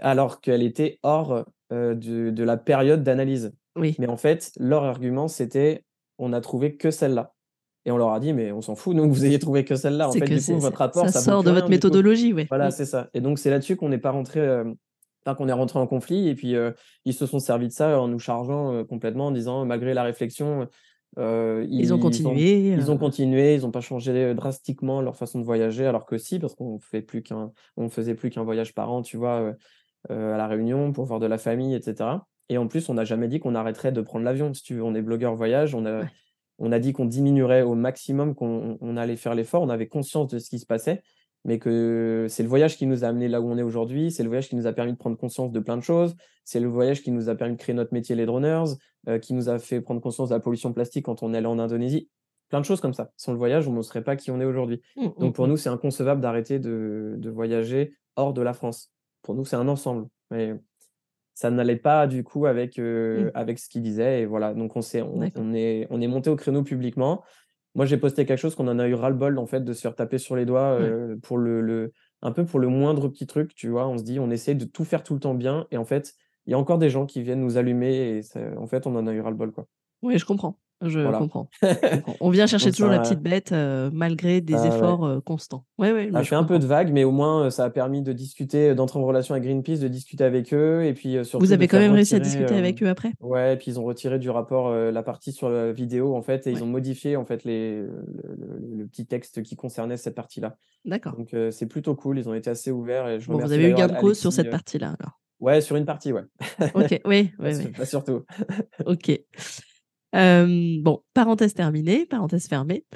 [0.00, 3.54] alors qu'elle était hors, heu, de de la période d'analyse.
[3.76, 3.98] Oui.
[3.98, 5.84] Mais en fait, leur argument, c'était:
[6.18, 7.34] «On a trouvé que celle-là»
[7.86, 9.76] et on leur a dit: «Mais on s'en fout, nous, que vous ayez trouvé que
[9.76, 10.08] celle-là.
[10.10, 11.98] En fait, du coup, votre rapport, ça sort de votre rien, du coup».
[11.98, 12.50] méthodologie, ouais.
[12.50, 12.72] Voilà, Mmh.
[12.72, 14.76] c'est ça et donc c'est là-dessus qu'on n'est pas hem,
[15.26, 16.74] enfin qu'on est rentrés en conflit et puis, heu,
[17.06, 20.02] ils se sont servis de ça en nous chargeant, heu, complètement en disant malgré la
[20.04, 20.68] réflexion,
[21.78, 25.38] Ils ont ils ont continué, ils ont continué, ils ont pas changé, drastiquement leur façon
[25.40, 28.74] de voyager alors que si, parce qu'on fait plus qu'un on faisait plus qu'un voyage
[28.74, 29.54] par an, tu vois,
[30.10, 33.04] à la Réunion pour voir de la famille et cetera et en plus, on n'a
[33.04, 34.82] jamais dit qu'on arrêterait de prendre l'avion, si tu veux.
[34.82, 36.06] On est blogueurs voyage, on a Ouais.
[36.58, 39.62] on a dit qu'on diminuerait au maximum, qu'on on allait faire l'effort.
[39.62, 41.02] On avait conscience de ce qui se passait,
[41.44, 44.10] mais que c'est le voyage qui nous a amenés là où on est aujourd'hui.
[44.10, 46.16] C'est le voyage qui nous a permis de prendre conscience de plein de choses.
[46.44, 48.64] C'est le voyage qui nous a permis de créer notre métier, les droners,
[49.08, 51.46] heu, qui nous a fait prendre conscience de la pollution plastique quand on est allé
[51.46, 52.10] en Indonésie.
[52.50, 53.10] Plein de choses comme ça.
[53.16, 54.82] Sans le voyage, on ne serait pas qui on est aujourd'hui.
[54.96, 55.50] Mmh, mmh, Donc pour mmh.
[55.50, 58.90] nous, c'est inconcevable d'arrêter de de voyager hors de la France.
[59.24, 60.54] Pour nous, c'est un ensemble, mais
[61.34, 63.34] ça n'allait pas du coup avec, heu, Mmh.
[63.34, 64.54] avec ce qu'ils disaient et voilà.
[64.54, 67.24] Donc on est on est montés au créneau publiquement.
[67.74, 69.96] Moi, j'ai posté quelque chose qu'on en a eu ras-le-bol, en fait, de se faire
[69.96, 70.94] taper sur les doigts, Ouais.
[71.14, 73.88] heu, pour le le un peu pour le moindre petit truc, tu vois?
[73.88, 76.14] On se dit: «On essaie de tout faire tout le temps bien» et en fait,
[76.46, 78.22] il y a encore des gens qui viennent nous allumer et
[78.58, 79.66] en fait, on en a eu ras-le-bol, quoi.
[80.02, 81.12] Oui, je comprends, je Voilà.
[81.12, 82.16] comprends, je comprends.
[82.20, 84.66] On vient chercher toujours la petite bête, heu, malgré des ouais.
[84.66, 85.66] efforts, heu, constants.
[85.78, 88.02] Ouais, ouais, je fait un peu de vagues, mais au moins, heu, ça a permis
[88.02, 91.52] de discuter, d'entrer en relation avec Greenpeace, de discuter avec eux et puis, Vous surtout
[91.52, 93.14] avez quand même réussi à discuter avec eux après?
[93.20, 96.46] ouais et puis ils ont retiré du rapport, la partie sur la vidéo, en fait
[96.46, 98.04] et ils ont modifié, en fait, les le
[98.38, 100.56] le le petit texte qui concernait cette partie-là.
[100.84, 101.16] D'accord.
[101.16, 103.74] Donc c'est plutôt cool, ils ont été assez ouverts et je Bon, vous avez eu
[103.74, 105.20] gain de cause sur cette partie-là, alors?
[105.40, 106.22] ouais, sur une partie, ouais.
[106.74, 108.24] OK, oui, oui, pas sur tout.
[108.86, 109.24] OK.
[110.14, 112.86] Hem, bon, parenthèse terminée, parenthèse fermée.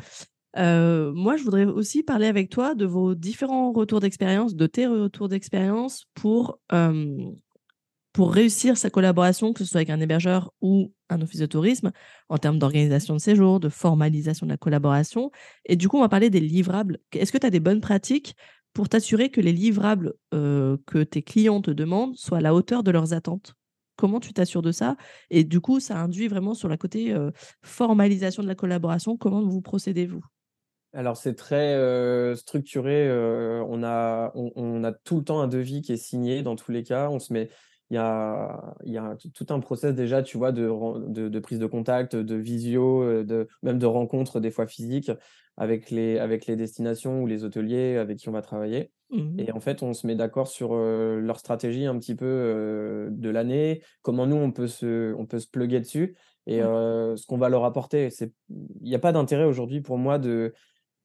[0.58, 4.86] Heu, moi, je voudrais aussi parler avec toi de vos différents retours d'expérience, de tes
[4.86, 7.34] retours d'expérience pour, hem,
[8.12, 11.92] pour réussir sa collaboration, que ce soit avec un hébergeur ou un office de tourisme,
[12.28, 15.30] en termes d'organisation de séjour, de formalisation de la collaboration
[15.66, 16.98] et du coup, on va parler des livrables.
[17.12, 18.36] Est-ce que tu as des bonnes pratiques
[18.74, 22.92] pour t'assurer que les livrables, que tes clients te demandent soient à la hauteur de
[22.92, 23.54] leurs attentes?
[23.98, 24.96] Comment tu t'assures de ça?
[25.28, 27.14] Et du coup, ça induit vraiment sur la côté,
[27.62, 30.22] formalisation de la collaboration, comment vous procédez, vous?
[30.94, 31.76] Alors c'est très,
[32.36, 33.10] structuré,
[33.68, 36.82] on a on a tout le temps un devis qui est signé dans tous les
[36.82, 37.10] cas.
[37.10, 37.50] On se met
[37.90, 40.68] il y a il y a tout un process déjà, tu vois, de
[41.08, 45.10] de de prise de contact, de visio, heu, de même de rencontres des fois physiques
[45.56, 49.46] avec les avec les destinations ou les hôteliers avec qui on va travailler Mmh mh.
[49.46, 53.08] et en fait, on se met d'accord sur, heu, leur stratégie un petit peu, heu,
[53.12, 53.82] de l'année.
[54.02, 57.64] Comment nous on peut se on peut se plugger dessus et ce qu'on va leur
[57.64, 58.08] apporter.
[58.50, 60.54] Il y a pas d'intérêt aujourd'hui pour moi de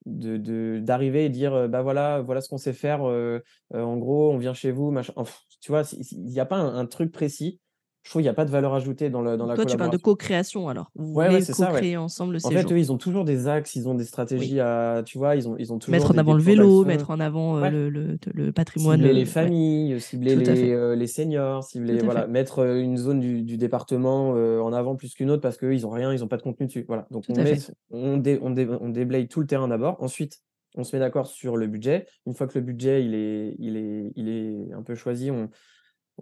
[0.05, 4.31] de d'arriver et dire, «Bah, voilà, voilà ce qu'on sait faire, heu heu, en gros,
[4.33, 5.13] on vient chez vous, machin».
[5.15, 5.83] Enfin, tu vois?
[6.11, 7.59] Il y a pas un truc précis.
[8.03, 9.77] Je trouve il y a pas de valeur ajoutée dans le dans la Toi, tu
[9.77, 10.91] parles de co-création alors?
[10.95, 11.85] Vous Ouais, c'est ça, ouais.
[11.85, 14.53] co-créer ensemble le En fait, eux, ils ont toujours des axes, ils ont des Oui.
[14.53, 15.35] stratégies à tu vois?
[15.37, 17.67] Ils ont ils ont toujours Mettre en avant le vélo, mettre en avant, Ouais.
[17.67, 19.51] le le le patrimoine, Cibler les heu, ouais.
[19.51, 24.73] familles, cibler les, heu, les seniors, cibler voilà, mettre, une zone du du département, en
[24.73, 26.85] avant plus qu'une autre parce qu'eux, ils ont rien, ils ont pas de contenu dessus.
[26.87, 30.01] Voilà, donc Tout on met on dé on dé on déblaye tout le terrain d'abord.
[30.01, 30.39] Ensuite,
[30.75, 32.07] on se met d'accord sur le budget.
[32.25, 35.49] Une fois que le budget, il est il est il est un peu choisi, on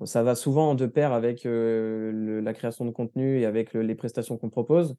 [0.05, 3.95] ça va souvent de pair avec, le la création de contenu et avec le les
[3.95, 4.95] prestations qu'on propose.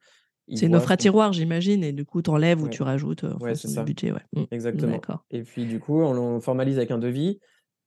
[0.55, 3.33] C'est une offre à tiroir, j'imagine et du coup, tu enlèves ou tu rajoutes, heu,
[3.33, 4.21] en Ouais, fonction du budget, ouais.
[4.35, 4.43] Mmh.
[4.51, 5.01] Exactement
[5.31, 7.39] et puis du coup, on on formalise avec un devis.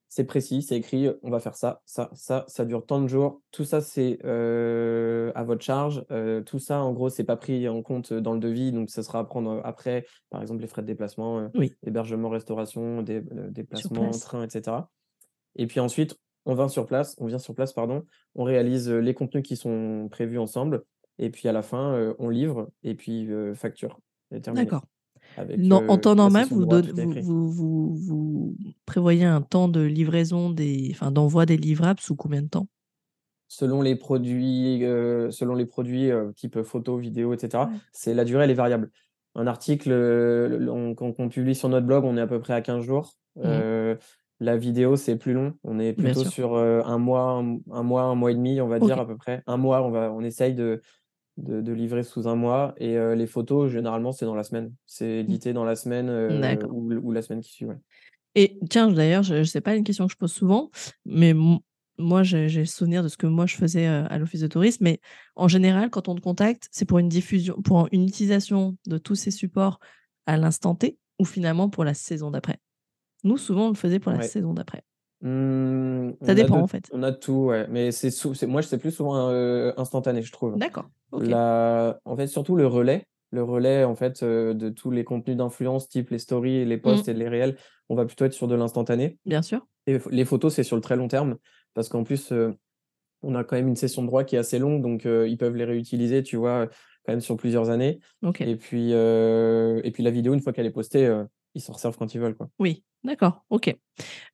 [0.07, 3.41] C'est précis, c'est écrit, on va faire ça, ça, ça, ça dure tant de jours.
[3.51, 6.05] Tout ça, c'est, à votre charge.
[6.45, 9.19] Tout ça, en gros, c'est pas pris en compte, dans le devis, donc ça sera
[9.19, 10.05] à prendre, après.
[10.29, 11.73] Par exemple, les frais de déplacement, Oui.
[11.85, 14.19] hébergement, restauration, dé déplacement, place.
[14.21, 14.91] train et cetera
[15.57, 18.03] et puis ensuite, on vient sur place on vient sur place, pardon.
[18.35, 20.83] On réalise, les contenus qui sont prévus ensemble
[21.17, 23.99] et puis à la fin, on livre et puis, facture.
[24.31, 24.85] D'accord.
[25.57, 26.93] Non en temps normal, vous donne
[28.85, 32.67] prévoyez un temps de livraison des enfin, d'envoi des livrables sous combien de temps?
[33.47, 37.77] Selon les produits, selon les produits, type photo, vidéo et cetera, Ouais.
[37.91, 38.91] c'est la durée, elle est variable.
[39.35, 39.89] un article,
[40.95, 43.13] quand on publie sur notre blog, on est à peu près à 15 jours.
[43.35, 43.95] Mmh
[44.39, 45.53] la vidéo, c'est plus long.
[45.63, 48.99] On est plutôt sur, un mois, un mois, un mois et demi, on va dire
[48.99, 49.43] à peu près.
[49.47, 50.81] Un mois, on va on essaye de
[51.37, 54.73] de livrer sous un mois et les photos, généralement, c'est dans la semaine.
[54.85, 55.19] C'est mmh.
[55.19, 56.09] édité dans la semaine,
[56.71, 57.77] ou la semaine qui suit, ouais.
[58.35, 60.69] Et tiens, d'ailleurs, je sais pas une question que je pose souvent,
[61.05, 61.33] mais
[61.97, 64.99] moi, j'ai le souvenir de ce que moi je faisais à l'office de tourisme, mais
[65.35, 69.15] en général, quand on te contacte, c'est pour une diffusion, pour une utilisation de tous
[69.15, 69.79] ces supports
[70.25, 72.59] à l'instant T ou finalement pour la saison d'après?
[73.25, 74.83] Nous, souvent, on le faisait pour la saison d'après.
[75.21, 76.87] Mmh, ça dépend en fait.
[76.93, 77.65] On a tout, ouais.
[77.69, 78.11] Mais c'est
[78.45, 79.29] moi, c'est plus souvent
[79.75, 80.57] instantané, je trouve.
[80.57, 80.85] D'accord.
[81.11, 83.05] En fait, surtout le relais.
[83.31, 87.11] Le relais, en fait, de tous les contenus d'influence, type les stories, les posts mmh.
[87.11, 87.57] et les réels,
[87.89, 89.17] on va plutôt être sur de l'instantané.
[89.25, 89.65] Bien sûr.
[89.87, 91.35] Et les photos, c'est sur le très long terme.
[91.73, 92.31] Parce qu'en plus,
[93.23, 94.83] on a quand même une session de droit qui est assez longue.
[94.83, 96.67] Donc, ils peuvent les réutiliser, tu vois,
[97.03, 97.99] quand même sur plusieurs années.
[98.39, 101.11] Et, puis, et puis, la vidéo, une fois qu'elle est postée,
[101.55, 102.35] ils s'en servent quand ils veulent.
[102.35, 102.49] Quoi.
[102.59, 103.75] Oui, d'accord, ok.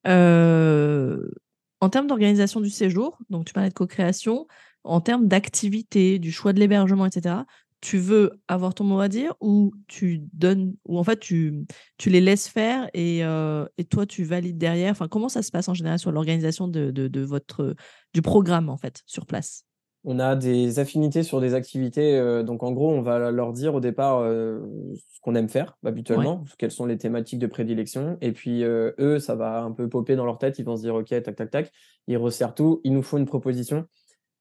[0.05, 4.47] en termes d'organisation du séjour, donc tu parlais de co-création,
[4.84, 7.45] en termes d'activité, du choix de l'hébergement, etc.,
[7.81, 11.65] tu veux avoir ton mot à dire ou tu donnes, ou en fait tu,
[11.97, 14.91] tu les laisses faire et, et toi tu valides derrière?
[14.91, 17.75] Enfin, comment ça se passe en général sur l'organisation de, de, votre
[18.13, 19.65] du programme en fait sur place?
[20.04, 22.18] On a des affinités sur des activités.
[22.18, 24.60] Euh, donc, en gros, on va leur dire au départ euh,
[24.96, 28.18] ce qu'on aime faire habituellement, quelles sont les thématiques de prédilection.
[28.22, 30.58] Et puis, euh, eux, ça va un peu popper dans leur tête.
[30.58, 31.72] Ils vont se dire, OK, tac, tac, tac.
[32.08, 32.82] Ils resserrent tout.
[32.84, 33.86] Il nous faut une proposition.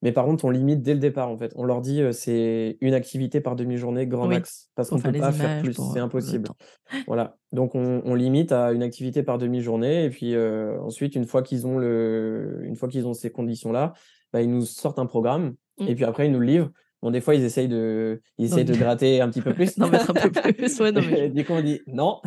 [0.03, 1.53] Mais par contre, on limite dès le départ, en fait.
[1.57, 4.71] On leur dit, c'est une activité par demi-journée, grand max.
[4.75, 5.77] Parce qu'on ne peut pas faire plus.
[5.93, 6.49] C'est impossible.
[7.07, 7.37] voilà.
[7.53, 10.05] Donc, on, limite à une activité par demi-journée.
[10.05, 12.63] Et puis, ensuite, une fois qu'ils ont, le...
[12.65, 13.93] une fois qu'ils ont ces conditions-là,
[14.33, 15.89] bah, ils nous sortent un programme mmh.
[15.89, 16.71] et puis après, ils nous le livrent.
[17.03, 19.79] Bon, des fois, ils essayent de, ils essayent de gratter un petit peu plus.
[19.79, 20.81] non, mettre un peu plus.
[20.81, 21.29] Ouais, non, mais...
[21.31, 22.21] du coup, on dit non.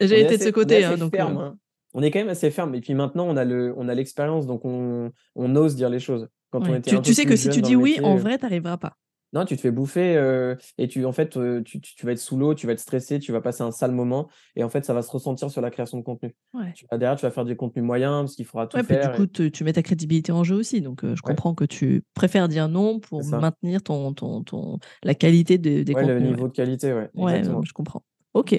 [0.00, 0.84] J'ai été de ce côté.
[0.84, 1.40] Hein, donc, ferme, euh.
[1.40, 1.56] hein.
[1.94, 2.74] On est quand même assez ferme.
[2.74, 6.00] Et puis maintenant, on a le, on a l'expérience, donc on, on ose dire les
[6.00, 6.28] choses.
[6.50, 8.44] Quand on était tu, tu sais que si tu dis oui, en euh vrai, tu
[8.44, 8.96] n'arriveras pas.
[9.34, 12.18] Non, tu te fais bouffer euh, et tu, en fait, euh, tu, tu, vas être
[12.18, 14.86] sous l'eau, tu vas être stressé, tu vas passer un sale moment et en fait,
[14.86, 16.34] ça va se ressentir sur la création de contenu.
[16.74, 19.12] Tu vas derrière, tu vas faire du contenu moyen parce qu'il faudra tout faire.
[19.12, 20.80] du coup, tu mets ta crédibilité en jeu aussi.
[20.80, 25.14] Donc, euh, je comprends que tu préfères dire non pour maintenir ton, ton, ton, la
[25.14, 26.08] qualité des contenus.
[26.08, 27.10] le niveau de qualité, ouais.
[27.14, 28.02] Ouais, je comprends.
[28.32, 28.58] Ok.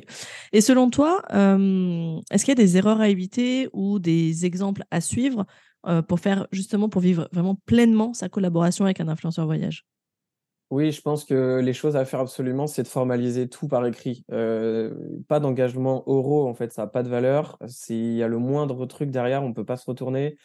[0.52, 5.02] Et selon toi, est-ce qu'il y a des erreurs à éviter ou des exemples à
[5.02, 5.48] suivre
[6.08, 9.86] pour faire justement pour vivre vraiment pleinement sa collaboration avec un influenceur voyage
[10.72, 14.24] oui, je pense que les choses à faire absolument, c'est de formaliser tout par écrit.
[14.32, 14.94] Euh,
[15.28, 17.58] pas d'engagement oraux, en fait, ça n'a pas de valeur.
[17.66, 20.38] S'il y a le moindre truc derrière, on ne peut pas se retourner.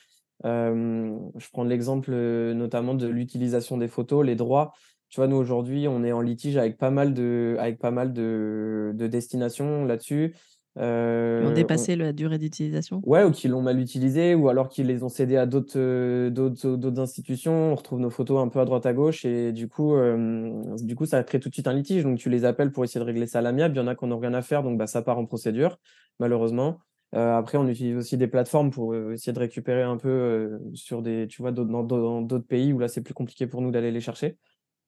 [0.46, 4.72] Euh, je prends l'exemple euh, notamment de l'utilisation des photos, les droits.
[5.10, 8.14] Tu vois, nous aujourd'hui, on est en litige avec pas mal de, avec pas mal
[8.14, 10.34] de destinations là-dessus.
[10.76, 13.00] Euh, qui ont dépassé la durée d'utilisation?
[13.04, 16.30] Ouais, ou qui l'ont mal utilisé, ou alors qu'ils les ont cédés à d'autres euh,
[16.30, 17.72] d'autres institutions.
[17.72, 20.96] On retrouve nos photos un peu à droite à gauche, et du coup, euh, du
[20.96, 22.02] coup, ça crée tout de suite un litige.
[22.02, 23.76] Donc, tu les appelles pour essayer de régler ça à l'amiable.
[23.76, 25.78] Il y en a qui n'ont rien à faire, donc bah, ça part en procédure,
[26.18, 26.80] malheureusement.
[27.12, 31.40] après, on utilise aussi des plateformes pour essayer de récupérer un peu sur des, tu
[31.42, 34.38] vois, dans d'autres pays où là, c'est plus compliqué pour nous d'aller les chercher.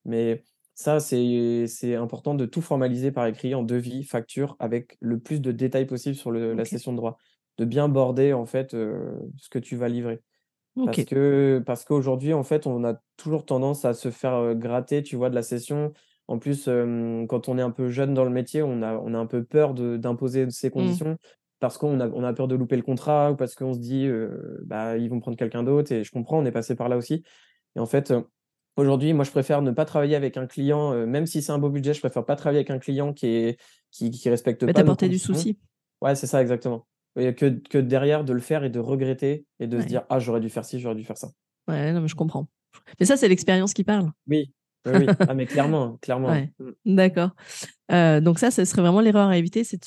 [0.03, 0.43] Mais
[0.79, 5.51] ça, c'est important de tout formaliser par écrit en devis, facture, avec le plus de
[5.51, 7.17] détails possible sur la session de droit.
[7.57, 10.21] De bien border, en fait, ce que tu vas livrer.
[10.85, 15.15] Parce que parce qu'aujourd'hui, en fait, on a toujours tendance à se faire gratter, tu
[15.15, 15.93] vois, de la session.
[16.27, 19.17] En plus, quand on est un peu jeune dans le métier, on a, on a
[19.17, 20.71] un peu peur d'imposer ces mmh.
[20.71, 21.17] conditions
[21.59, 24.07] parce qu'on a, on a peur de louper le contrat ou parce qu'on se dit,
[24.63, 25.91] bah, ils vont prendre quelqu'un d'autre.
[25.91, 27.23] Et je comprends, on est passé par là aussi.
[27.75, 28.13] Et en fait,
[28.77, 31.57] Aujourd'hui, moi, je préfère ne pas travailler avec un client, euh, même si c'est un
[31.57, 33.59] beau budget, je préfère pas travailler avec un client qui est
[33.91, 34.73] qui, qui respecte pas.
[34.73, 35.57] T'apporter du souci.
[36.01, 36.87] Ouais, c'est ça exactement.
[37.15, 40.39] Que, que derrière de le faire et de regretter et de se dire ah j'aurais
[40.39, 41.29] dû faire ci, j'aurais dû faire ça.
[41.67, 42.47] Ouais, non mais je comprends.
[42.99, 44.11] Mais ça c'est l'expérience qui parle.
[44.27, 44.53] Oui,
[44.85, 46.33] oui, Ah, mais clairement, clairement.
[46.59, 46.95] Mm.
[46.95, 47.31] D'accord.
[47.91, 49.77] Euh, donc ça, ce serait vraiment l'erreur à éviter, c'est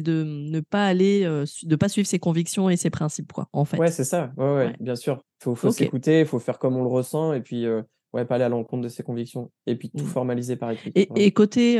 [0.00, 3.64] de, ne pas aller, euh, de pas suivre ses convictions et ses principes, quoi, en
[3.64, 3.78] fait.
[3.78, 4.32] Ouais, c'est ça.
[4.36, 5.22] Ouais, ouais, bien sûr.
[5.42, 8.34] Faut, faut s'écouter, il faut faire comme on le ressent et puis euh, ouais, pas
[8.34, 10.08] aller à l'encontre de ses convictions et puis tout mmh.
[10.08, 10.92] formaliser par écrit.
[10.94, 11.76] Et, côté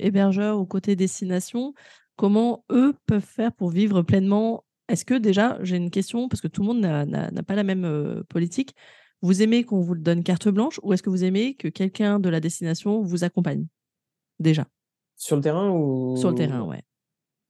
[0.00, 1.74] hébergeur ou côté destination,
[2.16, 4.64] comment eux peuvent faire pour vivre pleinement?
[4.88, 8.22] Est-ce que déjà, j'ai une question parce que tout le monde n'a, pas la même
[8.28, 8.74] politique.
[9.22, 12.28] Vous aimez qu'on vous donne carte blanche ou est-ce que vous aimez que quelqu'un de
[12.28, 13.66] la destination vous accompagne
[14.38, 14.66] déjà?
[15.16, 16.82] Sur le terrain ou Sur le terrain, ouais.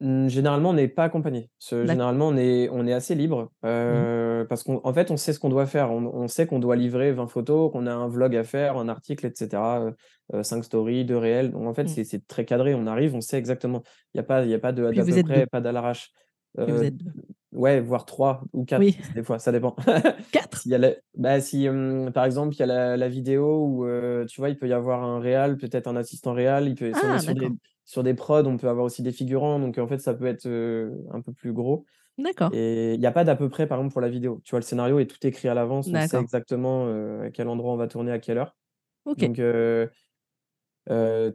[0.01, 1.51] Mmh, généralement, on n'est pas accompagné.
[1.59, 3.51] Ce généralement, on est on est assez libre,
[3.87, 4.09] Mmh.
[4.15, 5.91] heu, parce qu'en en fait, on sait ce qu'on doit faire.
[5.91, 8.89] On on sait qu'on doit livrer 20 photos, qu'on a un vlog à faire, un
[8.89, 9.95] article et cetera, heu
[10.35, 11.51] heu, 5 stories, 2 réels.
[11.51, 11.89] Donc en fait, Mmh.
[11.89, 12.75] c'est c'est très cadré.
[12.77, 13.83] On arrive, on sait exactement.
[14.15, 15.43] Il y a pas il y a pas de Puis d'à vous peu êtes 2.
[15.43, 16.13] près, pas d'à l'arrache.
[16.67, 17.13] Vous Heu, êtes 2.
[17.53, 18.99] ouais, voire 3 ou 4 Oui.
[19.15, 19.77] des fois, ça dépend.
[20.33, 20.63] 4?
[20.63, 21.69] S'il y a la bah, si,
[22.15, 23.87] par exemple, il y a la la vidéo où,
[24.29, 27.05] tu vois, il peut y avoir un réal, peut-être un assistant réal, il peut si
[27.07, 27.59] on est Ah sur des d'accord.
[27.89, 30.47] Sur des prods, on peut avoir aussi des figurants, donc en fait, ça peut être,
[30.47, 31.87] heu, un peu plus gros
[32.19, 32.53] D'accord.
[32.53, 34.41] et il y a pas d'à peu près, par exemple, pour la vidéo.
[34.45, 37.49] Tu vois, le scénario est tout écrit à l'avance, on sait exactement, heu, à quel
[37.49, 38.57] endroit on va tourner, à quelle heure.
[39.05, 39.23] OK.
[39.23, 39.91] Donc heu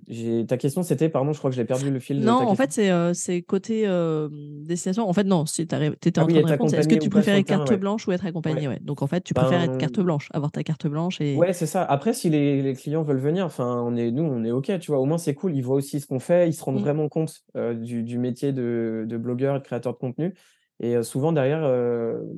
[0.08, 2.46] j'ai ta question, c'était pardon, je crois que j'ai perdu le fil de Non, ta
[2.48, 2.84] en fait, question.
[3.14, 5.08] c'est, côté, hem, destination.
[5.10, 5.76] En fait, non, tu étais
[6.18, 7.78] Ah en train de répondre, est-ce que tu préférais carte ouais.
[7.80, 8.68] blanche ou être accompagné?
[8.68, 8.68] Ouais.
[8.68, 11.36] Ouais, donc en fait, tu préfères être Ben carte blanche, avoir ta carte blanche et
[11.36, 11.84] Ouais, c'est ça.
[11.84, 14.92] Après, si les les clients veulent venir, enfin, on est nous, on est OK, tu
[14.92, 15.00] vois?
[15.00, 15.56] Au moins, c'est cool.
[15.56, 16.80] Ils voient aussi ce qu'on fait, ils se rendent Mmh.
[16.80, 17.42] vraiment compte,
[17.76, 20.36] du du métier de de blogueur et de créateur de contenu
[20.80, 21.62] et souvent derrière,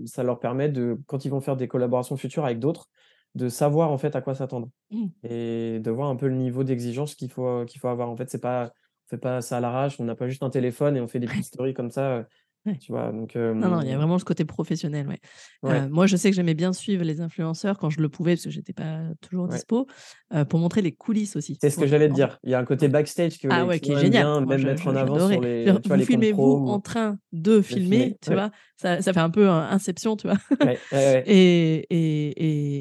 [0.05, 2.87] ça leur permet de quand ils vont faire des collaborations futures avec d'autres,
[3.35, 5.09] de savoir, en fait, à quoi s'attendre Mmh.
[5.23, 8.09] et de voir un peu le niveau d'exigence qu'il faut, qu'il faut avoir.
[8.09, 8.73] En fait, c'est pas
[9.07, 11.19] on fait pas ça à l'arrache, on n'a pas juste un téléphone et on fait
[11.19, 12.25] des petites stories comme ça, heu,
[12.65, 12.81] Ouais.
[12.81, 13.11] tu vois?
[13.11, 15.19] Donc Non, non, il y a vraiment ce côté professionnel, ouais.
[15.63, 18.45] Ouais, moi, je sais que j'aimais bien suivre les influenceurs quand je le pouvais, parce
[18.45, 19.65] que j'étais pas toujours ouais.
[19.65, 19.87] dispo,
[20.33, 22.39] heu, pour montrer les coulisses aussi C'est ce que j'allais te dire.
[22.43, 22.89] Il y a un côté Ouais.
[22.89, 24.33] backstage que Ah ouais, qui est génial.
[24.33, 26.61] bien, Moi, même je mettre en avant sur les tu vois, vous les filmez vous
[26.65, 28.15] ou en train de filmer.
[28.15, 28.51] filmer, tu Ouais, vois?
[28.77, 30.37] Ça ça fait un peu, Inception, tu vois?
[30.59, 32.29] ouais, ouais, ouais, Et et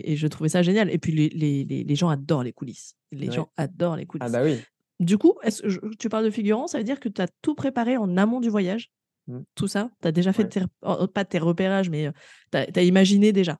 [0.08, 2.94] et et je trouvais ça génial et puis les les les gens adorent les coulisses.
[3.12, 3.32] Les ouais.
[3.32, 4.30] gens adorent les Ah coulisses.
[4.30, 4.66] bah oui.
[5.00, 7.54] Du coup, est-ce je tu parles de figurants, ça veut dire que tu as tout
[7.56, 8.90] préparé en amont du voyage?
[9.26, 9.90] Mmh, Tout ça?
[10.02, 10.48] Tu as déjà fait ouais.
[10.48, 12.10] tes rep oh, pas tes repérages, mais,
[12.52, 13.58] tu as imaginé déjà?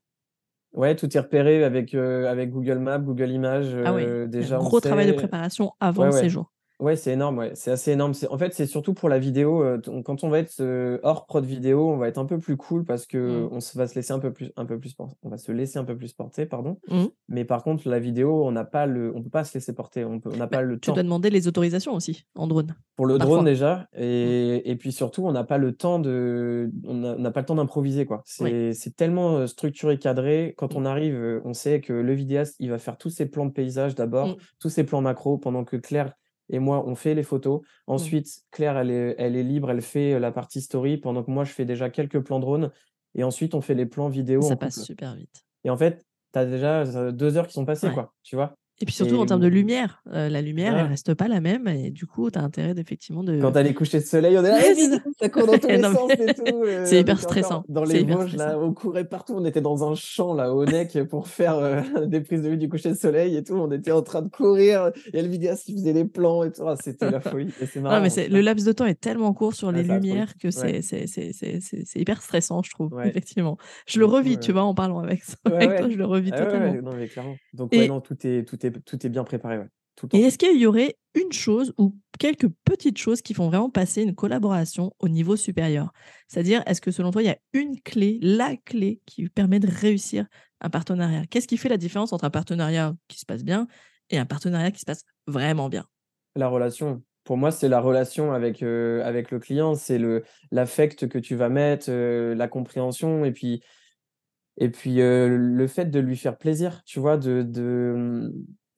[0.72, 5.07] Ouais, tout est repéré avec, Google Maps, Google Images, Ah un déjà on gros travail
[5.07, 6.44] de préparation avant ouais, le ouais.
[6.80, 8.14] Ouais, c'est énorme, ouais, c'est assez énorme.
[8.14, 10.60] C'est en fait, c'est surtout pour la vidéo, t on quand on va être,
[11.02, 13.48] hors prod vidéo, on va être un peu plus cool parce Mmh.
[13.50, 15.52] qu'on se va se laisser un peu plus un peu plus por on va se
[15.52, 16.78] laisser un peu plus porter, pardon.
[16.88, 17.04] Mmh.
[17.28, 20.04] Mais par contre, la vidéo, on n'a pas le on peut pas se laisser porter,
[20.04, 21.04] on peut on n'a Bah, pas le tu dois temps.
[21.04, 23.44] demander les autorisations aussi en drone, Pour le drone parfois.
[23.44, 24.02] déjà Mmh.
[24.02, 27.40] et et puis surtout, on n'a pas le temps de on n'a on n'a pas
[27.40, 28.22] le temps d'improviser, quoi.
[28.40, 28.50] Oui.
[28.50, 30.54] C'est c'est tellement, structuré, cadré.
[30.56, 33.52] Quand on arrive, on sait que le vidéaste, il va faire tous ses plans de
[33.52, 36.14] paysage d'abord, tous ses plans macro, pendant que Claire
[36.50, 37.62] et moi, on fait les photos.
[37.62, 37.66] Mmh.
[37.94, 41.30] Ensuite, Claire, elle est elle est libre, elle fait, heu, la partie story, pendant que
[41.30, 42.70] moi, je fais déjà quelques plans drone
[43.14, 45.44] et ensuite on fait les plans vidéo Ça passe couple super vite.
[45.64, 47.92] et en fait, tu as déjà, heu, 2 heures qui sont passées, Ouais.
[47.92, 48.54] quoi, tu vois?
[48.80, 50.88] Et puis surtout en termes de mmh, lumière, heu, la lumière, elle voilà.
[50.88, 53.62] reste pas la même et du coup, tu as intérêt d'effectivement Quand de tu as
[53.62, 55.28] les couchers de soleil, on est là: ouais, «Allez c'est vite, ça.
[55.28, 58.02] court dans tous les Non sens mais et tout», heu, c'est hyper stressant, dans les
[58.02, 61.58] Vosges là, on courait partout, on était dans un champ là, au Nec pour faire,
[61.58, 63.54] heu, des prises de vue du coucher de soleil et tout.
[63.54, 66.42] On était en train de courir, il y a le vidéaste qui faisait les plans
[66.42, 66.66] et tout.
[66.66, 69.00] Ah, c'était la folie et c'est Non, mais marrant, c'est le laps de temps est
[69.00, 73.08] tellement court sur Ah, les lumières que Ouais, c'est hyper stressant, je trouve, ouais.
[73.08, 73.56] effectivement.
[73.87, 75.92] Je le revis, tu vois, en parlant avec ouais, avec toi, ouais.
[75.92, 76.72] je le revis Ah ouais, totalement.
[76.72, 77.37] ouais, non mais clairement.
[77.52, 80.20] Donc ouais, non, tout est tout est tout est bien préparé, ouais, tout le et
[80.20, 84.14] est-ce qu'il y aurait une chose ou quelques petites choses qui font vraiment passer une
[84.14, 85.92] collaboration au niveau supérieur?
[86.29, 89.68] C'est-à-dire, est-ce que selon toi, il y a une clé, la clé qui permet de
[89.68, 90.27] réussir
[90.61, 91.24] un partenariat?
[91.27, 93.66] Qu'est-ce qui fait la différence entre un partenariat qui se passe bien
[94.11, 95.85] et un partenariat qui se passe vraiment bien?
[96.37, 97.03] La relation.
[97.24, 100.00] Pour moi, c'est la relation avec, avec le client, c'est
[100.50, 103.62] l'affect que tu vas mettre, heu, la compréhension et puis
[104.58, 107.16] Et puis, le fait de lui faire plaisir, tu vois?
[107.18, 108.32] De de,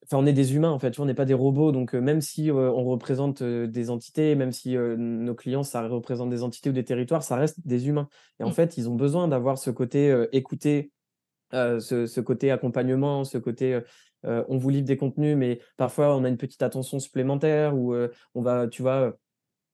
[0.04, 1.04] enfin, on est des humains, en fait, tu vois?
[1.04, 5.34] On n'est pas des robots, donc même si, on représente, des entités, même si, nos
[5.34, 8.08] clients, ça représente des entités ou des territoires, ça reste des humains
[8.40, 8.52] et en Mmh.
[8.52, 10.92] fait, ils ont besoin d'avoir ce côté, écouté,
[11.52, 13.80] ce ce côté accompagnement, ce côté,
[14.24, 17.94] on vous livre des contenus, mais parfois on a une petite attention supplémentaire ou
[18.34, 19.16] on va, tu vois,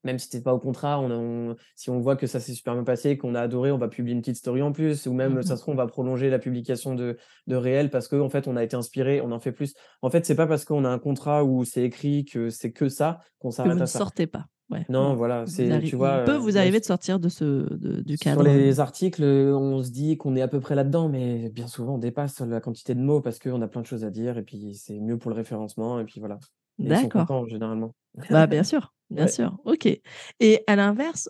[0.05, 2.75] même si tu pas au contrat, on on si on voit que ça s'est super
[2.75, 5.43] bien passé, qu'on a adoré, on va publier une petite story en plus ou même,
[5.43, 8.49] ça Mmh se trouve, on va prolonger la publication de de réels parce qu'en fait,
[8.49, 9.75] on a été inspiré, on en fait plus.
[10.03, 12.89] En fait, c'est pas parce qu'on a un contrat où c'est écrit que c'est que
[12.89, 14.03] ça, qu'on vous s'arrête ne à ça.
[14.03, 14.47] sortez pas.
[14.71, 17.19] Ouais, Non, vous voilà, vous c'est tu il peut vois, heu, vous arriver de sortir
[17.21, 20.49] de ce de du sur cadre, les articles, heu, on se dit qu'on est à
[20.49, 23.69] peu près là-dedans, mais bien souvent, on dépasse la quantité de mots parce qu'on a
[23.69, 26.39] plein de choses à dire et puis c'est mieux pour le référencement et puis voilà
[26.83, 27.49] et ils sont d'accord.
[27.49, 27.95] généralement.
[28.31, 29.31] Bah, bien sûr, bien Ouais.
[29.31, 29.87] sûr, OK
[30.41, 31.29] et à l'inverse,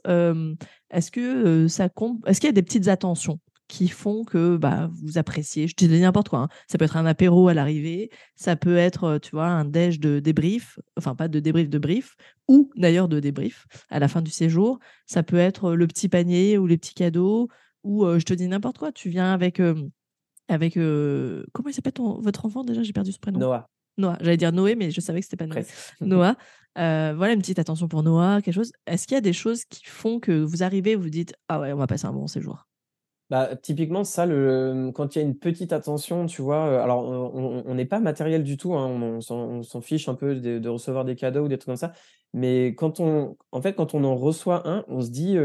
[0.90, 3.38] est-ce que, ça compte est-ce qu'il y a des petites attentions
[3.68, 5.66] qui font que, bah, vous appréciez?
[5.66, 6.48] Je te dis n'importe quoi, hein.
[6.68, 10.20] Ça peut être un apéro à l'arrivée, ça peut être, tu vois, un déj de
[10.20, 12.16] débrief, enfin pas de débrief, de brief
[12.48, 14.78] ou d'ailleurs de débrief à la fin du séjour.
[15.06, 17.48] Ça peut être, le petit panier ou les petits cadeaux
[17.84, 19.60] ou, je te dis n'importe quoi, tu viens avec,
[20.48, 22.82] avec, comment il s'appelle ton votre enfant déjà?
[22.82, 23.40] J'ai perdu son prénom.
[23.40, 23.68] Noah,
[23.98, 25.66] Noah, j'allais dire Noé, mais je savais que c'était pas Noé.
[26.04, 26.36] Noah,
[26.78, 28.72] Heu, voilà, une petite attention pour Noah, quelque chose.
[28.86, 31.72] Est-ce qu'il y a des choses qui font que vous arrivez, vous dites: «Ah ouais,
[31.72, 32.66] on va passer un bon séjour»?
[33.30, 36.66] Bah, typiquement ça le, quand il y a une petite attention, tu vois?
[36.70, 40.34] Heu, alors on n'est pas matériel du tout, hein, on on s'en fiche un peu
[40.34, 41.92] de de recevoir des cadeaux ou des trucs comme ça.
[42.34, 45.36] Mais quand on en fait, quand on en reçoit un, on se dit,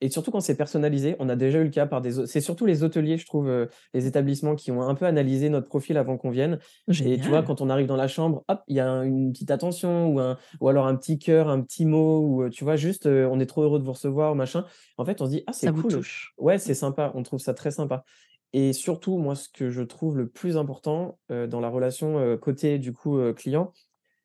[0.00, 2.66] et surtout quand c'est personnalisé, on a déjà eu le cas par des c'est surtout
[2.66, 6.16] les hôteliers, je trouve, heu, les établissements qui ont un peu analysé notre profil avant
[6.16, 6.58] qu'on vienne
[7.02, 9.32] et tu vois, quand on arrive dans la chambre, hop, il y a un une
[9.32, 12.64] petite attention ou un ou alors un petit cœur, un petit mot ou, heu, tu
[12.64, 14.66] vois, juste, heu: «On est trop heureux de vous recevoir», machin.
[14.98, 15.84] En fait, on se dit: «Ah, c'est Ça vous cool».
[15.84, 16.34] touche.
[16.38, 18.04] Ouais, c'est sympa, on trouve ça très sympa
[18.52, 22.92] et surtout, moi, ce que je trouve le plus important, dans la relation, côté, du
[22.92, 23.72] coup, client,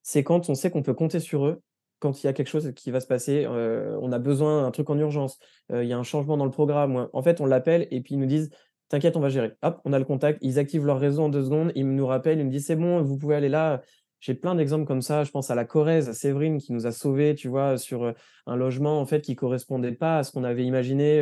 [0.03, 1.61] c'est quand on sait qu'on peut compter sur eux,
[1.99, 4.89] quand il y a quelque chose qui va se passer, on a besoin un truc
[4.89, 5.39] en urgence,
[5.71, 8.19] il y a un changement dans le programme en fait, on l'appelle et puis ils
[8.19, 8.49] nous disent:
[8.89, 9.53] «T'inquiète, on va gérer».
[9.63, 12.39] Hop, on a le contact, ils activent leur réseau en 2 secondes, ils nous rappellent,
[12.39, 13.81] ils me disent: «C'est bon, vous pouvez aller là».
[14.21, 16.91] J'ai plein d'exemples comme ça, je pense à la Corrèze, à Séverine qui nous a
[16.91, 18.11] sauvés, tu vois, sur,
[18.47, 21.21] un logement en fait qui correspondait pas à ce qu'on avait imaginé,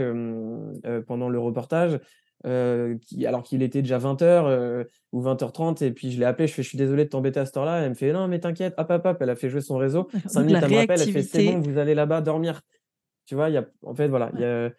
[1.07, 1.99] pendant le reportage,
[3.01, 6.53] qui alors qu'il était déjà 20:00, heu, ou 20:30 et puis je l'ai appelée, je
[6.53, 7.81] fais: «Je suis désolé de t'embêter à cette heure-là».
[7.81, 10.09] Elle me fait: «Non mais t'inquiète», hop, hop, hop, elle a fait jouer son réseau.
[10.13, 12.21] D'accord, 5 donc la minutes, elle me rappelle, elle fait: «C'est bon, vous allez là-bas
[12.21, 12.61] dormir».
[13.25, 13.49] Tu vois?
[13.49, 14.73] Y a en fait, voilà, il ouais,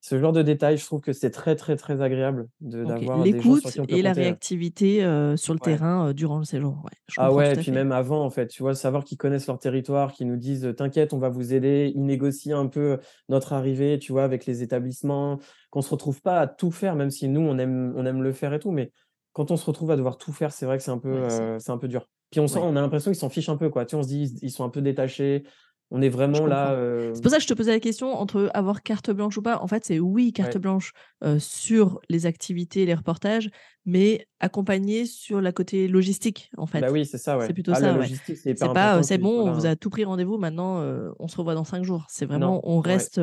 [0.00, 3.54] ce genre de détails, je trouve que c'est très, très, très agréable de d'avoir gens
[3.54, 5.00] sur L'écoute et la compter, réactivité,
[5.36, 5.78] sur le Ouais.
[5.78, 6.84] terrain, durant le séjour.
[6.84, 7.72] Ouais, Ah ouais et puis fait.
[7.72, 8.74] même avant, en fait, tu vois?
[8.76, 11.90] Savoir qu'ils connaissent leur territoire, qu'ils nous disent, «T'inquiète, on va vous aider».
[11.94, 14.22] Ils négocient un peu notre arrivée, tu vois?
[14.22, 15.38] Avec les établissements,
[15.70, 18.32] qu'on se retrouve pas à tout faire, même si nous, on aime on aime le
[18.32, 18.92] faire et tout, mais
[19.32, 21.58] quand on se retrouve à devoir tout faire, c'est vrai que c'est un peu, Ouais,
[21.66, 22.06] un peu dur.
[22.30, 23.84] Puis on sent on a l'impression qu'ils s'en fichent un peu, quoi.
[23.84, 23.96] Tu sais?
[23.96, 25.42] On se dit: «Ils ils sont un peu détachés».
[25.90, 26.74] On est vraiment là.
[27.14, 29.42] C'est pour heu ça que je te posais la question entre avoir carte blanche ou
[29.42, 29.58] pas.
[29.62, 30.58] En fait, c'est oui, carte ouais.
[30.58, 30.92] blanche,
[31.24, 33.50] heu, sur les activités, les reportages,
[33.86, 36.92] mais accompagné sur la côté logistique, en Bah fait.
[36.92, 38.08] oui, c'est ça, C'est plutôt Ah, ça, ouais.
[38.56, 39.66] c'est pas, important «C'est bon, on vous hein.
[39.66, 40.82] a tout pris rendez-vous, maintenant,
[41.18, 42.04] on se revoit dans 5 jours».
[42.08, 43.20] C'est Non, vraiment on reste,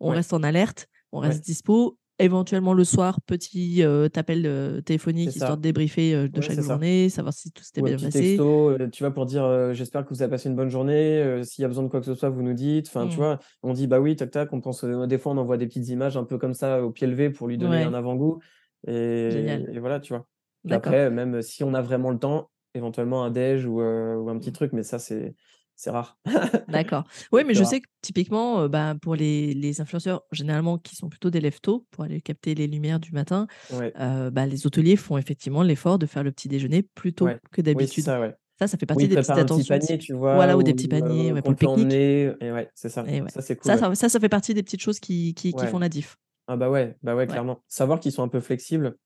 [0.00, 1.98] on reste en alerte, on reste dispo.
[2.22, 4.82] Éventuellement le soir, petit, heu, appel,
[5.24, 6.78] c'est téléphonique histoire de débriefer, heu, de Ouais, chaque c'est ça.
[6.78, 8.44] journée, savoir si tout s'était bien passé.
[8.44, 11.62] texto, heu, tu vois, pour dire, «J'espère que vous avez passé une bonne journée, s'il
[11.62, 12.88] y a besoin de quoi que ce soit, vous nous dites».
[12.88, 13.22] Enfin, tu Mmh.
[13.22, 13.38] vois?
[13.62, 16.16] On dit: «Bah oui, tac tac», on pense, des fois, on envoie des petites images
[16.16, 18.40] un peu comme ça, au pied levé pour lui donner un avant-goût
[18.86, 20.26] et voilà, tu vois?
[20.70, 24.54] Après, même si on a vraiment le temps, éventuellement un déj ou un petit Mmh.
[24.54, 25.34] truc, mais ça, c'est
[25.76, 26.18] c'est rare.
[26.68, 27.04] D'accord.
[27.32, 27.70] Oui, mais je rare.
[27.70, 31.60] sais que typiquement, heu, bah, pour les les influenceurs, généralement, qui sont plutôt des lève
[31.60, 33.92] tôt, pour aller capter les lumières du matin, Ouais,
[34.30, 37.38] bah, les hôteliers font effectivement l'effort de faire le petit déjeuner plus tôt ouais.
[37.50, 38.04] que Oui, d'habitude.
[38.04, 38.34] ça, ouais.
[38.58, 40.34] Ça, ça fait partie des petites un petit attentions panier, tu vois?
[40.34, 43.04] Voilà, ou des petits paniers, pour le pique-nique et ouais, c'est ça.
[43.08, 43.22] et.
[43.28, 45.66] Ça, c'est cool, Ça ça ça ça fait partie des petites choses qui qui qui
[45.66, 46.16] font la diff.
[46.48, 47.62] Ah bah ouais, bah ouais, clairement.
[47.68, 48.96] Savoir qu'ils sont un peu flexibles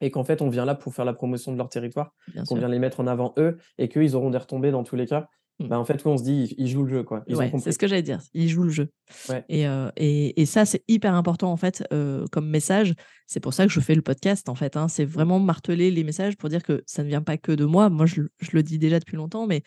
[0.00, 2.14] et qu'en fait, on vient là pour faire la promotion de leur territoire,
[2.48, 4.96] qu'on vient les mettre en avant eux et qu'eux, ils auront des retombées dans tous
[4.96, 5.28] les cas.
[5.60, 5.68] Mmh.
[5.68, 7.22] Bah, en fait, on se dit: «Ils jouent le jeu, quoi».
[7.28, 8.20] Ouais, c'est ce que j'allais dire.
[8.34, 8.88] Ils jouent le jeu.
[9.28, 12.94] Ouais, Et, heu, et et ça, c'est hyper important, en fait, heu, comme message.
[13.26, 14.88] C'est pour ça que je fais le podcast, en fait, hein.
[14.88, 17.90] C'est vraiment marteler les messages pour dire que ça ne vient pas que de moi.
[17.90, 19.62] Moi, je le je le dis déjà depuis longtemps, mais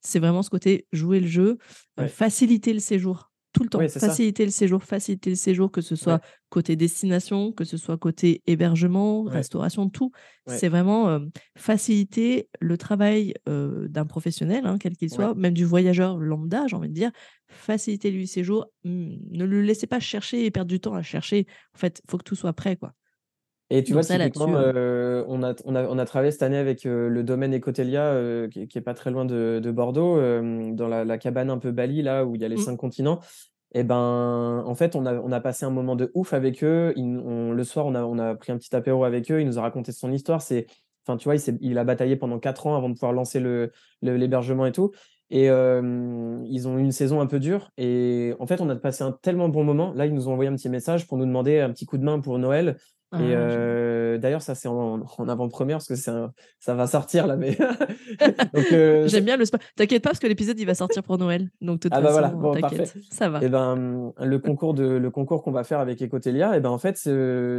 [0.00, 1.58] c'est vraiment ce côté jouer le jeu,
[1.98, 2.08] ouais.
[2.08, 3.84] faciliter le séjour, tout le temps.
[3.88, 3.98] ça.
[3.98, 7.98] Faciliter le séjour, faciliter le séjour, que ce soit Ouais, côté destination, que ce soit
[7.98, 10.10] côté hébergement, ouais, restauration, tout.
[10.46, 15.54] ouais, C'est vraiment, hem, faciliter le travail, heu, d'un professionnel, hein, quel qu'il soit, même
[15.54, 17.10] du voyageur lambda, j'ai envie de dire,
[17.50, 21.46] Facilitez-lui le séjour, mmh, ne le laissez pas chercher et perdre du temps à chercher.
[21.74, 22.94] En fait, faut que tout soit prêt, quoi.
[23.70, 26.56] Et tu vois, ça, typiquement, heu, on a on a on a travaillé cette année
[26.56, 29.70] avec, heu, le domaine Ecotelia, heu, qui est qui est pas très loin de de
[29.70, 30.16] Bordeaux,
[30.72, 32.76] dans la la cabane un peu Bali, là, où il y a les mmh, 5
[32.76, 33.20] continents.
[33.74, 36.94] Et ben, en fait, on a on a passé un moment de ouf avec eux.
[36.96, 39.40] Ils nous on le soir, on a on a pris un petit apéro avec eux.
[39.40, 40.40] Il nous a raconté son histoire.
[40.42, 40.66] C'est
[41.06, 43.70] enfin, tu vois, il a bataillé pendant 4 ans avant de pouvoir lancer le
[44.02, 44.92] l'hébergement et tout
[45.30, 49.04] et ils ont eu une saison un peu dure et en fait, on a passé
[49.04, 49.92] un tellement bon moment.
[49.94, 52.04] Là, ils nous ont envoyé un petit message pour nous demander un petit coup de
[52.04, 52.76] main pour Noël
[53.12, 56.12] ah heu, d'ailleurs, ça, c'est en en avant-première parce que c'est
[56.60, 57.56] ça va sortir là, mais
[59.04, 61.50] J'aime bien le spa t'inquiète pas parce que l'épisode, il va sortir pour Noël.
[61.60, 63.40] Donc de toute Ah bah, voilà, façon, heu, bon parfait t'inquiète, ça va.
[63.40, 66.68] et ben, mmh, le concours de le concours qu'on va faire avec Ecotelia et ben,
[66.70, 67.08] en fait, si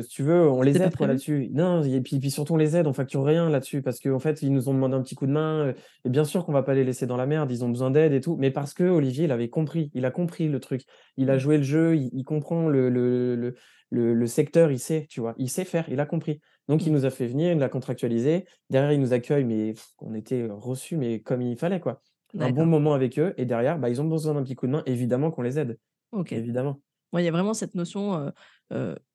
[0.09, 1.49] tu veux, on les aide là-dessus.
[1.53, 4.41] Non et puis puis surtout on les aide, on facture rien là-dessus parce qu'en fait,
[4.43, 5.73] ils nous ont demandé un petit coup de main,
[6.05, 8.13] et bien sûr qu'on va pas les laisser dans la merde, ils ont besoin d'aide
[8.13, 10.83] et tout, mais parce qu'Olivier, il avait compris, il a compris le truc.
[11.17, 13.55] Il a Mmh, joué le jeu, il il comprend le le le
[13.89, 15.35] le le secteur, il sait, tu vois?
[15.37, 16.39] Il sait faire, il a compris.
[16.67, 18.45] Donc il mmh, nous a fait venir, il l'a contractualisé.
[18.69, 22.01] Derrière, il nous accueille, mais pff, on était, reçus, mais comme il fallait quoi
[22.37, 24.71] un bon moment avec eux et derrière, bah, ils ont besoin d'un petit coup de
[24.73, 25.79] main, évidemment qu'on les aide,
[26.11, 26.31] OK.
[26.31, 26.79] évidemment.
[27.11, 28.31] Ouais, il y a vraiment cette notion,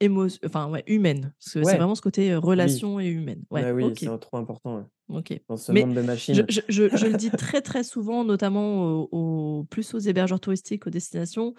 [0.01, 1.33] émo enfin, ouais, humaine.
[1.39, 3.45] C'est Ouais, vraiment ce côté, oui, relation et humaine.
[3.53, 3.99] Ouais, bah, oui, OK.
[4.01, 5.16] c'est, trop important, ouais.
[5.16, 5.41] OK.
[5.49, 6.45] dans ce Mais monde de machines.
[6.49, 9.07] je je je le dis très, très souvent, notamment
[9.70, 11.55] plus aux hébergeurs touristiques, aux destinations,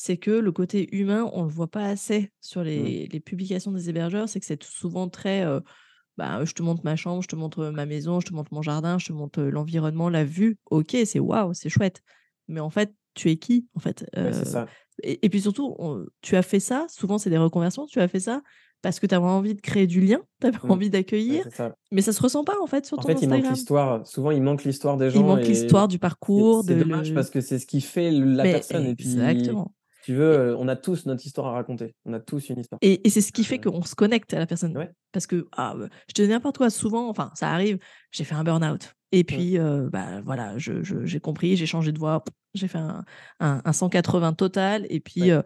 [0.00, 2.92] c'est que le côté humain, on le voit pas assez sur Mmh.
[3.10, 4.28] les publications des hébergeurs.
[4.28, 5.62] C'est que c'est souvent très, heu,
[6.18, 8.62] bah, je te montre ma chambre, je te montre, ma maison, je te montre mon
[8.62, 10.58] jardin, je te montre, l'environnement, la vue.
[10.70, 12.02] OK, c'est waouh, c'est chouette.
[12.48, 14.04] Mais en fait, tu es qui, en fait?
[14.22, 14.74] Ouais, ça.
[15.02, 18.08] et et puis surtout, on tu as fait ça, souvent c'est des reconversions, tu as
[18.08, 18.42] fait ça
[18.82, 20.68] parce que tu avais envie de créer du lien, tu avais Mmh.
[20.68, 20.90] envie
[21.28, 21.74] Ouais, d'accueillir, c'est ça.
[21.92, 23.48] mais ça se ressent pas, en fait, sur En ton fait, il manque Instagram.
[23.48, 24.06] l'histoire.
[24.06, 27.12] Souvent, il manque l'histoire des Il gens manque et l'histoire du parcours, de c'est dommage
[27.12, 29.74] parce que c'est ce qui fait la mais personne et puis, exactement
[30.12, 31.94] tu veux, heu, on a tous notre histoire à raconter.
[32.04, 32.80] On a tous une histoire.
[32.80, 34.74] et et c'est ce qui fait Heu qu'on se connecte à la personne.
[34.74, 34.92] Ouais.
[35.12, 37.78] Parce que, ah, heu, je te dis n'importe quoi, souvent, enfin, ça arrive,
[38.12, 41.92] j'ai fait un burn-out et puis, heu, bah, voilà, je je j'ai compris, j'ai changé
[41.92, 43.04] de voie, j'ai fait un
[43.40, 45.38] un un 180 total et puis, Ouais.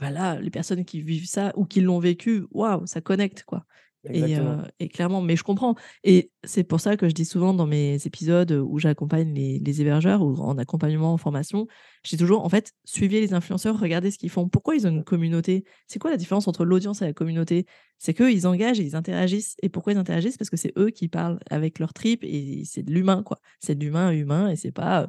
[0.00, 3.66] bah, là, les personnes qui vivent ça ou qui l'ont vécu, waouh, ça connecte, quoi
[4.08, 4.62] et Exactement.
[4.78, 5.74] et clairement mais je comprends
[6.04, 9.80] et c'est pour ça que je dis souvent dans mes épisodes, où j'accompagne les les
[9.82, 11.66] hébergeurs ou en accompagnement, en formation,
[12.04, 14.48] je dis toujours: «En fait, suivez les influenceurs, regardez ce qu'ils font.
[14.48, 15.64] Pourquoi ils ont une communauté?
[15.86, 17.66] C'est quoi la différence entre l'audience et la communauté?
[17.98, 20.38] C'est qu'eux, ils engagent et ils interagissent et pourquoi ils interagissent?
[20.38, 23.38] Parce que c'est eux qui parlent avec leurs tripes et c'est de l'humain, quoi.
[23.60, 25.08] C'est de l'humain humain et c'est pas, heu,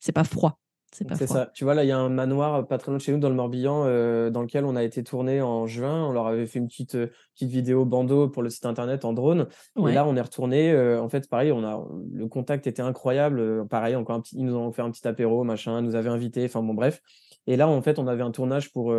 [0.00, 0.60] c'est pas froid,
[0.92, 1.38] c'est pas C'est froid.
[1.38, 1.50] ça.
[1.54, 3.28] Tu vois, là, il y a un manoir pas très loin de chez nous, dans
[3.30, 6.06] le Morbihan, heu, dans lequel on a été tourner en juin.
[6.06, 9.12] On leur avait fait une petite, heu, petite vidéo bandeau pour le site internet en
[9.12, 9.48] drone
[9.82, 13.66] et là, on est retournés, heu, en fait, pareil, on a le contact était incroyable,
[13.68, 16.44] pareil, encore un petit ils nous ont fait un petit apéro, machin, nous avaient invités,
[16.44, 17.00] enfin bon, bref
[17.46, 18.92] et là, en fait, on avait un tournage pour,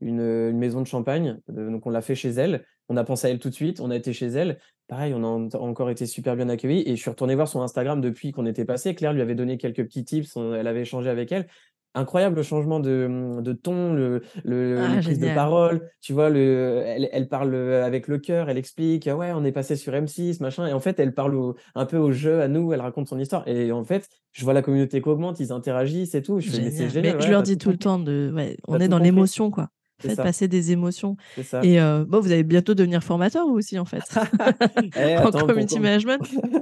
[0.00, 2.64] une, une maison de champagne, donc on l'a fait chez elle.
[2.88, 4.58] On a pensé à elle tout de suite, on a été chez elle.
[4.88, 8.00] Pareil, on a encore été super bien accueillis et je suis retourné voir son Instagram
[8.00, 8.94] depuis qu'on était passés.
[8.94, 11.46] Claire lui avait donné quelques petits tips, on elle avait échangé avec elle.
[11.94, 16.30] Incroyable le changement de, de ton, le le les Ah prises de parole, tu vois?
[16.30, 19.92] Le elle elle parle, heu, avec le cœur, elle explique: «Ouais, on est passé sur
[19.94, 22.80] M6, machin» et en fait, elle parle au un peu au jeu, à nous, elle
[22.80, 26.22] raconte son histoire et en fait, je vois la communauté qui augmente, ils interagissent et
[26.22, 26.40] tout.
[26.40, 28.56] Je fais: «Mais c'est Génial, mais génial, je leur dis tout le temps de ouais,
[28.68, 29.04] on est dans compris».
[29.04, 29.68] l'émotion, quoi.
[30.08, 30.22] Faites ça.
[30.22, 31.60] passer des émotions ça.
[31.62, 34.02] et heu, bah, vous allez bientôt devenir formateur vous aussi, en fait,
[34.96, 36.20] Eh en attends, community management.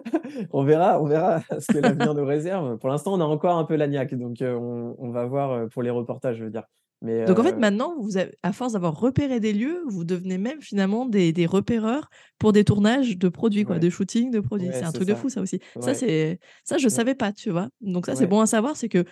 [0.53, 2.79] on verra on verra ce que l'avenir nous réserve.
[2.79, 5.53] Pour l'instant, on a encore un peu la niaque donc heu, on on va voir,
[5.53, 6.65] heu, pour les reportages, je veux dire,
[7.03, 10.39] mais Donc en fait, maintenant, vous avez à force d'avoir repéré des lieux, vous devenez
[10.39, 13.81] même finalement des des repéreurs pour des tournages de produits, quoi, Ouais.
[13.81, 14.69] de shooting de produits.
[14.69, 15.61] Ouais, C'est un truc de fou ça aussi.
[15.81, 17.69] Ça, c'est ça, je savais pas, tu vois?
[17.81, 19.05] Donc ça, c'est bon à savoir, c'est qu'un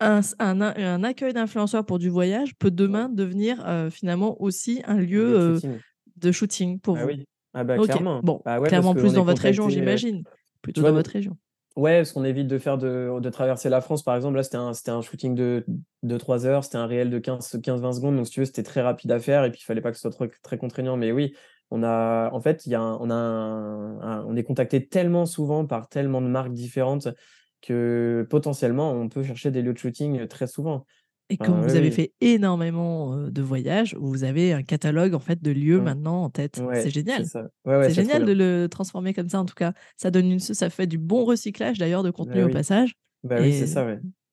[0.00, 4.98] un a un accueil d'influenceurs pour du voyage peut demain devenir, heu, finalement aussi un
[5.14, 5.80] Un lieu, lieu de shooting.
[6.16, 7.06] de shooting pour Bah vous?
[7.06, 7.24] oui.
[7.54, 8.22] Ah bah, OK, clairement.
[8.22, 10.24] bon, Bah ouais, clairement plus dans votre région, heu, j'imagine?
[10.62, 10.92] Plutôt vois?
[10.92, 11.38] dans votre région.
[11.76, 14.36] ouais, parce qu'on évite de faire de de traverser la France, par exemple.
[14.36, 15.64] Là, c'était un un shooting de
[16.02, 18.82] de 3 heures, c'était un réel de 15-15-20 secondes, donc si tu veux, c'était très
[18.82, 21.12] rapide à faire et puis il fallait pas que ce soit trop très contraignant, mais
[21.12, 21.34] oui,
[21.70, 24.88] on a en fait, il y a un on a un un on est contactés
[24.88, 27.08] tellement souvent par tellement de marques différentes
[27.60, 30.86] que, potentiellement, on peut chercher des lieux de shooting, très souvent.
[31.32, 31.92] Et oui, vous avez oui.
[31.92, 35.80] fait énormément, de voyages, vous avez un catalogue, en fait, de lieux Mmh.
[35.80, 36.64] maintenant en tête.
[36.72, 37.24] C'est Ouais, c'est génial!
[37.24, 37.48] ça.
[37.64, 39.72] Ouais, ouais, C'est c'est génial de le transformer comme ça, en tout cas.
[39.96, 42.50] Ça donne une ça fait du bon recyclage d'ailleurs de contenu Bah au oui.
[42.50, 42.94] passage
[43.24, 43.84] Bah oui, c'est ça,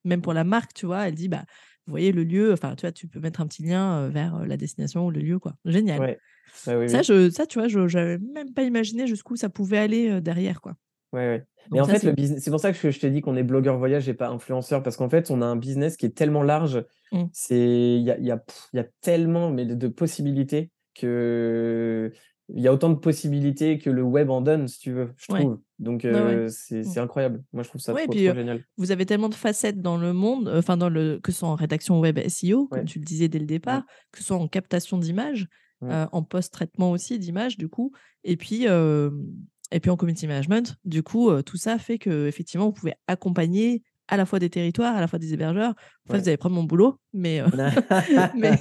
[0.06, 1.08] même pour la marque, tu vois?
[1.08, 1.46] Elle dit: «Bah,
[1.88, 2.92] vous voyez le lieu», enfin, tu vois?
[2.92, 5.56] Tu peux mettre un petit lien, vers, la destination ou le lieu, quoi.
[5.66, 6.06] Génial.
[6.06, 6.22] Ouais.
[6.66, 7.68] Bah Ça, je ça, tu vois?
[7.70, 10.76] Je j'avais même pas imaginé jusqu'où ça pouvait aller, derrière, quoi.
[11.14, 11.48] Ouais, ouais.
[11.74, 13.22] Mais Donc en ça, fait, c'est le business c'est pour ça que je t'ai dit
[13.22, 16.06] qu'on est blogueur voyage et pas influenceur parce qu'en fait, on a un business qui
[16.06, 16.86] est tellement large.
[17.12, 17.28] Mmh.
[17.32, 18.44] C'est il y a il y a
[18.74, 22.12] il y a tellement, mais de de possibilités qu'il
[22.50, 25.40] y a autant de possibilités que le web en donne, si tu veux, je Ouais.
[25.40, 25.60] trouve.
[25.80, 26.36] Donc Ouais, ouais.
[26.38, 26.84] heu, c'est Mmh.
[26.84, 27.44] c'est incroyable.
[27.54, 28.64] Moi, je trouve ça trop, puis, trop heu, génial.
[28.78, 31.56] vous avez tellement de facettes dans le monde, enfin, dans le que ce soit en
[31.56, 34.98] rédaction web SEO, comme tu le disais dès le départ, que ce soit en captation
[34.98, 35.48] d'images,
[35.90, 37.92] en post-traitement aussi d'images, du coup
[38.24, 38.66] et puis,
[39.72, 40.76] et puis en community management.
[40.86, 44.96] Du coup, heu, tout ça fait qu'effectivement, vous pouvez accompagner à la fois des territoires,
[44.96, 45.72] à la fois des hébergeurs.
[45.72, 46.20] En fait, Ouais.
[46.20, 47.48] vous allez prendre mon boulot, mais heu,
[48.34, 48.60] mais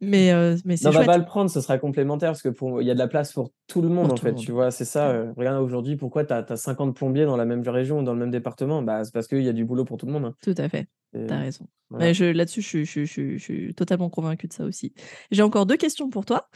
[0.00, 2.50] mais heu, mais Non, c'est on va pas le prendre, ce sera complémentaire parce que
[2.50, 4.52] pour il y a de la place pour tout le monde, Pour en fait, tu
[4.52, 4.70] vois?
[4.70, 7.66] C'est ça, heu, regarde aujourd'hui, pourquoi tu as tu as 50 plombiers dans la même
[7.66, 8.82] région dans le même département?
[8.82, 10.68] Bah, c'est parce qu'il y a du boulot pour tout le monde, hein Tout à
[10.68, 11.66] fait, et tu as raison.
[11.98, 14.64] Mais je là-dessus, je suis je suis je suis je suis totalement convaincue de ça
[14.64, 14.92] aussi.
[15.30, 16.48] J'ai encore 2 questions pour toi.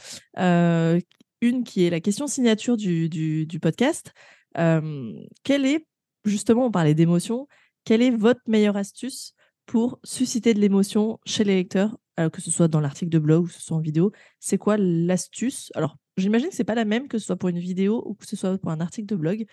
[1.41, 4.13] Une qui est la question signature du du podcast.
[4.55, 5.87] Quelle est
[6.25, 7.49] justement, on parlait d'émotion,
[7.85, 9.35] quelle est votre meilleure astuce
[9.67, 11.99] pour susciter de l'émotion chez les lecteurs?
[12.17, 14.13] Que ce soit dans l'article de blog ou que ce soit en vidéo?
[14.41, 15.73] C'est quoi l'astuce?
[15.75, 18.27] Alors, j'imagine que c'est pas la même, que ce soit pour une vidéo ou que
[18.27, 19.47] ce soit pour un article de blog.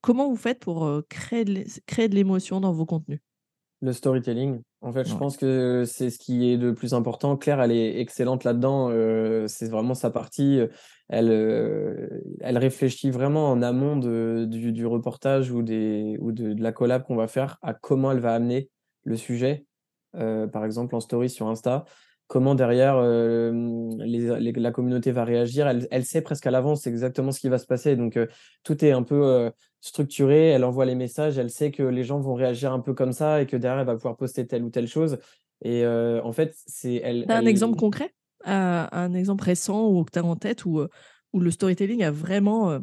[0.00, 3.18] Comment vous faites pour, créer créer de l'émotion dans vos contenus?
[3.80, 4.60] Le storytelling.
[4.84, 5.16] En fait, je Ouais.
[5.16, 7.38] pense que c'est ce qui est le plus important.
[7.38, 10.70] Claire, elle est excellente là-dedans, heu, c'est vraiment sa partie, heu.
[11.08, 11.30] elle,
[12.40, 16.72] elle réfléchit vraiment en amont de du du reportage ou des ou de de la
[16.72, 18.70] collab qu'on va faire à comment elle va amener
[19.04, 19.66] le sujet,
[20.12, 21.84] par exemple en story sur Insta.
[22.34, 25.68] Comment derrière, les les la communauté va réagir.
[25.68, 28.26] Elle elle sait presque à l'avance exactement ce qui va se passer donc heu,
[28.64, 30.48] tout est un peu, heu, structuré.
[30.48, 33.40] Elle envoie les messages, elle sait que les gens vont réagir un peu comme ça
[33.40, 35.18] et que derrière elle va pouvoir poster telle ou telle chose
[35.62, 38.10] et en fait, c'est elle un exemple concret?
[38.44, 40.84] Un exemple récent ou que tu as en tête où,
[41.32, 42.80] où le storytelling a vraiment,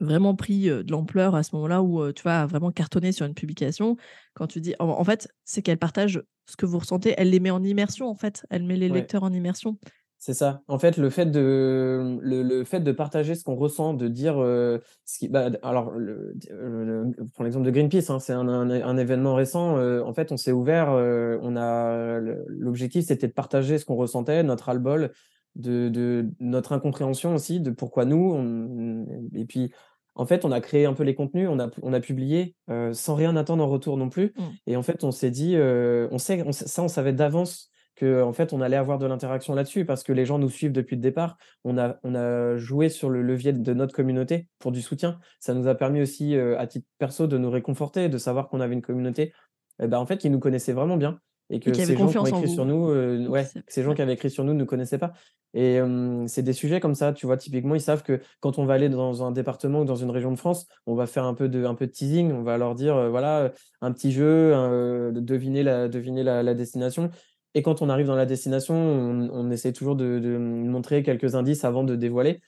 [0.00, 3.34] vraiment pris, de l'ampleur à ce moment-là où, tu vois, a vraiment cartonné sur une
[3.34, 3.96] publication?
[4.34, 7.50] Quand tu dis en fait, c'est qu'elle partage ce que vous ressentez, elle les met
[7.50, 8.90] en immersion, en fait, elle met les Ouais.
[8.90, 9.78] lecteurs en immersion?
[10.22, 10.60] C'est ça.
[10.68, 14.34] En fait, le fait de le le fait de partager ce qu'on ressent, de dire,
[14.36, 18.96] ce qui bah, alors le le pour l'exemple de Greenpeace, hein, c'est un un un
[18.98, 23.96] événement récent, en fait, on s'est ouvert, on a l'objectif, c'était de partager ce qu'on
[23.96, 25.10] ressentait, notre ras-le-bol,
[25.54, 29.72] de de notre incompréhension aussi, de pourquoi nous, on et puis,
[30.20, 32.56] en fait, on a créé un peu les contenus, on a p on a publié,
[32.70, 34.56] heu, sans rien attendre en retour non plus Mmh.
[34.66, 38.32] et en fait, on s'est dit, heu, on sait on ça, on savait d'avance qu'en
[38.32, 41.02] fait, on allait avoir de l'interaction là-dessus parce que les gens nous suivent depuis le
[41.02, 41.36] départ.
[41.64, 45.18] On a on a joué sur le levier de notre communauté pour du soutien.
[45.40, 48.60] Ça nous a permis aussi, heu, à titre perso, de nous réconforter, de savoir qu'on
[48.60, 49.32] avait une communauté,
[49.82, 52.26] et bah, en fait, qui nous connaissait vraiment bien et que ces gens qui ont
[52.26, 55.12] écrit sur nous, ouais, ces gens qui avaient écrit sur nous ne connaissaient pas
[55.52, 55.80] et
[56.26, 57.36] c'est des sujets comme ça, tu vois?
[57.36, 60.30] Typiquement, ils savent que quand on va aller dans un département ou dans une région
[60.30, 62.32] de France, on va faire un peu de un peu de teasing.
[62.32, 64.52] On va leur dire, voilà, un petit jeu,
[65.12, 67.10] deviner la deviner la la destination
[67.54, 71.34] et quand on arrive dans la destination, on on essaie toujours de de montrer quelques
[71.34, 72.40] indices avant de dévoiler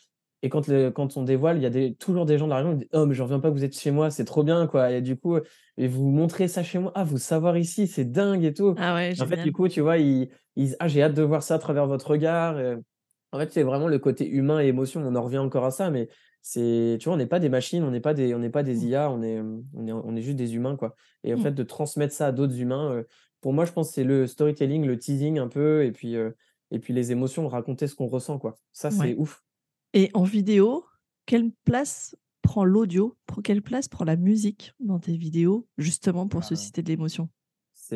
[0.43, 2.57] et quand le quand on dévoile, il y a des toujours des gens de la
[2.59, 4.43] région qui disent: «Oh mais j'en reviens pas que vous êtes chez moi, c'est trop
[4.45, 5.39] bien quoi et du coup,
[5.77, 6.93] et vous montrez ça chez moi?
[6.95, 8.77] Ah vous savoir ici, c'est dingue et tout».
[8.77, 11.23] Ah ouais, En fait, du coup, tu vois, ils ils disent: «Ah j'ai hâte de
[11.23, 12.57] voir ça à travers votre regard»,
[13.33, 15.01] en fait, c'est vraiment le côté humain et émotion.
[15.07, 16.09] On en revient encore à ça, mais
[16.43, 18.63] c'est tu vois, on n'est pas des machines, on n'est pas des on n'est pas
[18.63, 18.89] des Mmh.
[18.89, 21.39] IA, on est, on est on est juste des humains, quoi et en Mmh.
[21.39, 23.07] fait, de transmettre ça à d'autres humains, heu,
[23.41, 26.37] pour moi, je pense, c'est le storytelling, le teasing un peu et puis, heu
[26.73, 28.55] et puis les émotions, raconter ce qu'on ressent, quoi.
[28.73, 29.43] Ça, c'est Ouais ouf.
[29.95, 30.85] Et en vidéo,
[31.27, 33.17] quelle place prend l'audio?
[33.45, 36.45] Quelle place prend la musique dans tes vidéos, justement pour Ah.
[36.45, 37.29] susciter de l'émotion?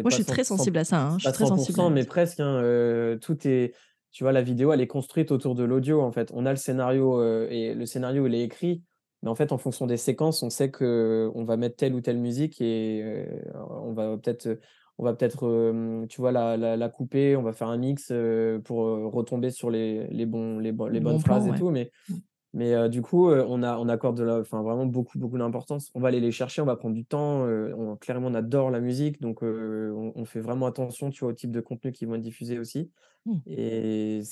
[0.05, 2.40] Moi, je suis très sensible à ça, hein, je suis très sensible à mais presque,
[2.40, 3.74] hein, heu, tout est
[4.12, 6.30] tu vois, la vidéo, elle est construite autour de l'audio, en fait.
[6.34, 8.82] On a le scénario, heu et le scénario, il est écrit,
[9.22, 12.18] mais en fait, en fonction des séquences, on sait qu'on va mettre telle ou telle
[12.18, 14.59] musique et heu, on va peut-être,
[14.99, 18.11] on va peut-être, hem, tu vois, la la la couper, on va faire un mix,
[18.11, 21.49] heu, pour, heu, retomber sur les les bons les les Le bonnes bon phrases plan,
[21.49, 22.18] et tout, mais Mmh.
[22.55, 25.90] mais du coup, on a on accorde de la enfin, vraiment beaucoup, beaucoup d'importance.
[25.94, 28.80] On va aller les chercher, on va prendre du temps, on clairement, on adore la
[28.80, 32.14] musique, donc on on fait vraiment attention, tu vois, au type de contenu qui vont
[32.16, 32.92] être diffusés aussi
[33.24, 33.40] Mmh.
[33.47, 34.22] et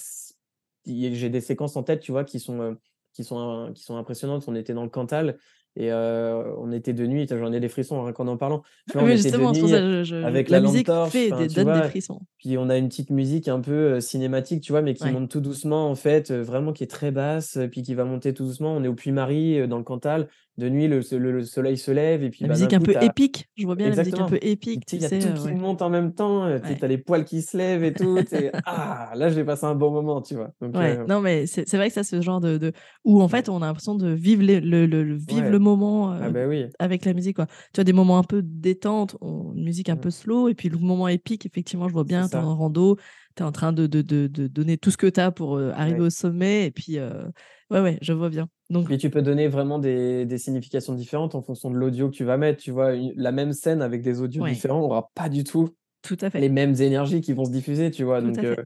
[0.87, 2.77] j'ai des séquences en tête, tu vois, qui sont,
[3.13, 4.45] qui sont qui sont impressionnantes.
[4.49, 5.39] On était dans le Cantal
[5.77, 8.63] et on était de nuit, j'en ai des frissons rien qu'en en parlant.
[8.91, 11.31] Tu vois, on était de nuit ça je avec la la lampe musique torche, fait
[11.31, 12.21] des tu donne des frissons.
[12.39, 15.13] Puis on a une petite musique un peu, cinématique, tu vois, mais qui Ouais.
[15.13, 18.45] monte tout doucement, en fait, vraiment qui est très basse, puis qui va monter tout
[18.45, 18.75] doucement.
[18.77, 20.29] On est au Puy-Marie, dans le Cantal.
[20.57, 22.81] De nuit, le se le le soleil se lève et puis, La bah, musique un
[22.81, 25.03] coup, peu épique, je vois bien la musique un peu épique, tu sais, tu il
[25.03, 25.55] y a sais, tout heu, qui ouais.
[25.55, 26.79] monte en même temps, sais, Ouais.
[26.79, 28.25] tu as les poils qui se lèvent et tout,
[28.65, 30.53] «Ah, là, je vais passer un bon moment», tu vois?
[30.61, 32.73] Donc Ouais, heu, non, mais c'est vrai que ça, ce genre de de
[33.05, 36.47] où en fait, on a l'impression de vivre les le vivre le moment, Ah bah,
[36.47, 36.75] oui.
[36.81, 37.47] avec la musique, quoi.
[37.73, 40.55] Tu as des moments un peu détente, on une musique un Mmh, peu slow et
[40.55, 42.97] puis le moment épique, effectivement, je vois bien, tu en rando,
[43.37, 45.57] tu es en train de de de de donner tout ce que tu as pour,
[45.59, 46.03] heu, arriver Ouais.
[46.03, 47.31] au sommet et puis, heu,
[47.71, 48.49] ouais, ouais, je vois bien.
[48.71, 52.15] Donc Puis tu peux donner vraiment des des significations différentes en fonction de l'audio que
[52.17, 52.95] tu vas mettre, tu vois?
[52.95, 55.71] Une la même scène avec des audios ouais, différents aura pas du tout
[56.03, 58.21] tout à fait, les mêmes énergies qui vont se diffuser, tu vois?
[58.23, 58.65] tout Donc fait.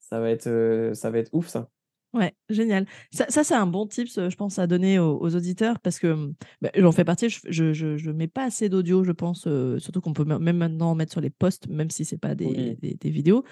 [0.00, 1.70] ça va être, ça va être ouf ça.
[2.14, 2.86] Ouais, génial.
[3.12, 6.06] Ça ça, c'est un bon tips, je pense à donner aux aux auditeurs parce que,
[6.14, 9.46] mmh, bah, j'en fais partie, je je mets pas assez d'audio, je pense,
[9.78, 12.74] surtout qu'on peut mê même maintenant mettre sur les posts, même si c'est pas des
[12.74, 13.44] Oui, des des vidéos.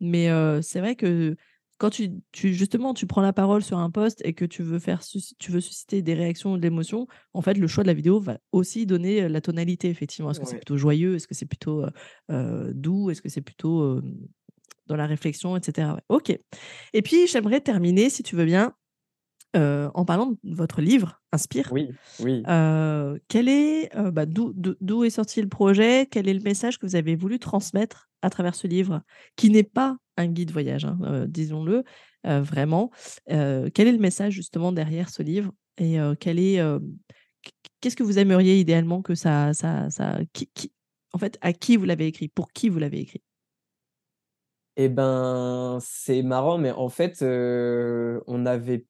[0.00, 0.28] Mais,
[0.62, 1.36] c'est vrai que
[1.78, 4.78] quand tu tu justement, tu prends la parole sur un post et que tu veux
[4.78, 5.02] faire
[5.38, 8.20] tu veux susciter des réactions ou de l'émotion, en fait, le choix de la vidéo
[8.20, 10.30] va aussi donner, la tonalité, effectivement.
[10.32, 11.16] Est-ce que c'est plutôt joyeux?
[11.16, 11.84] Est-ce que c'est plutôt,
[12.30, 13.10] doux?
[13.10, 14.00] Est-ce que c'est plutôt,
[14.92, 15.94] dans la réflexion et cetera?
[15.94, 16.38] Ouais, OK.
[16.92, 18.74] Et puis, j'aimerais terminer, si tu veux bien,
[19.56, 22.48] Heu, en parlant de votre livre Inspire, Oui, oui.
[22.48, 26.06] heu, quel est, heu, bah, d'où est sorti le projet?
[26.10, 29.02] Quel est le message que vous avez voulu transmettre à travers ce livre?
[29.36, 31.84] Qui n'est pas un guide voyage, hein, disons-le,
[32.24, 32.90] vraiment?
[33.28, 35.52] Quel est le message justement derrière ce livre?
[35.78, 36.60] Et quel est,
[37.80, 40.72] qu'est-ce que vous aimeriez idéalement que ça ça ça qui qui
[41.14, 42.28] en fait, à qui vous l'avez écrit?
[42.28, 43.22] Pour qui vous l'avez écrit?
[44.76, 48.86] Et ben, c'est marrant, mais en fait, heu, on avait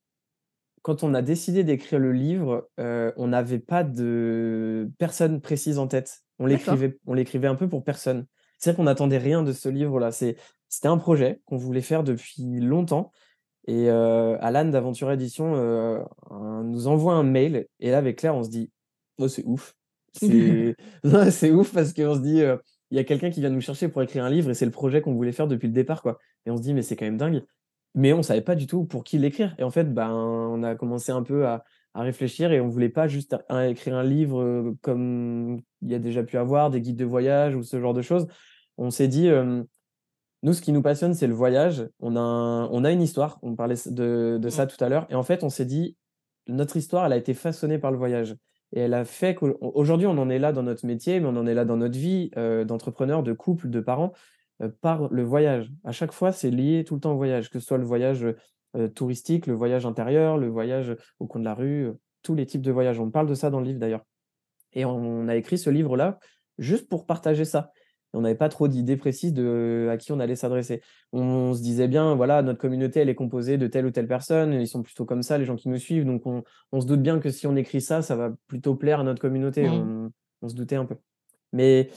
[0.83, 5.89] quand on a décidé d'écrire le livre, heu, on n'avait pas de personne précise en
[5.89, 6.23] tête.
[6.39, 6.79] On D'accord.
[6.79, 8.27] l'écrivait on l'écrivait un peu pour personne.
[8.59, 10.13] C'est-à-dire qu'on n'attendait rien de ce livre-là.
[10.13, 10.37] C'est
[10.69, 13.13] c'était un projet qu'on voulait faire depuis longtemps
[13.69, 18.37] et heu, Alan d'Aventura Édition, heu, un nous envoie un mail et là avec Claire,
[18.37, 18.73] on se dit:
[19.19, 19.75] «Oh c'est ouf».
[20.15, 22.61] C'est non, c'est ouf parce qu'on se dit, heu,
[22.93, 24.73] il y a quelqu'un qui vient nous chercher pour écrire un livre et c'est le
[24.73, 27.07] projet qu'on voulait faire depuis le départ, quoi et on se dit: «Mais c'est quand
[27.07, 27.45] même dingue».
[27.97, 30.77] Mais on savait pas du tout pour qui l'écrire et en fait, ben, on a
[30.77, 31.65] commencé un peu à
[31.95, 33.37] à réfléchir et on voulait pas juste
[33.69, 37.55] écrire un livre, heu, comme il y a déjà pu avoir, des guides de voyage
[37.57, 38.27] ou ce genre de choses.
[38.79, 39.67] On s'est dit, hem:
[40.45, 41.89] «Nous, ce qui nous passionne, c'est le voyage».
[42.01, 44.51] On a un on a une histoire, on parlait de de Mmh.
[44.51, 45.97] ça tout à l'heure et en fait, on s'est dit:
[46.49, 48.37] «Notre histoire, elle a été façonnée par le voyage»
[48.73, 51.37] et elle a fait qu'au aujourd'hui, on en est là dans notre métier, mais on
[51.37, 54.13] en est là dans notre vie, heu, d'entrepreneur, de couple, de parents
[54.63, 55.71] heu, par le voyage.
[55.85, 58.25] À chaque fois, c'est lié tout le temps au voyage, que ce soit le voyage,
[58.77, 61.91] heu touristique, le voyage intérieur, le voyage, au coin de la rue,
[62.23, 62.99] tous les types de voyages.
[63.01, 64.05] On parle de ça dans le livre d'ailleurs
[64.73, 66.19] et on a écrit ce livre-là
[66.59, 67.73] juste pour partager ça.
[68.13, 70.83] On n'avait pas trop d'idées précises de à qui on allait s'adresser.
[71.13, 74.53] On se disait bien, voilà, notre communauté, elle est composée de telle ou telle personne,
[74.53, 76.43] ils sont plutôt comme ça, les gens qui nous suivent, donc on
[76.73, 79.21] on se doute bien que si on écrit ça, ça va plutôt plaire à notre
[79.21, 79.69] communauté.
[79.69, 79.73] Mmh.
[79.73, 80.97] On on se doutait un peu.
[81.53, 81.91] Mais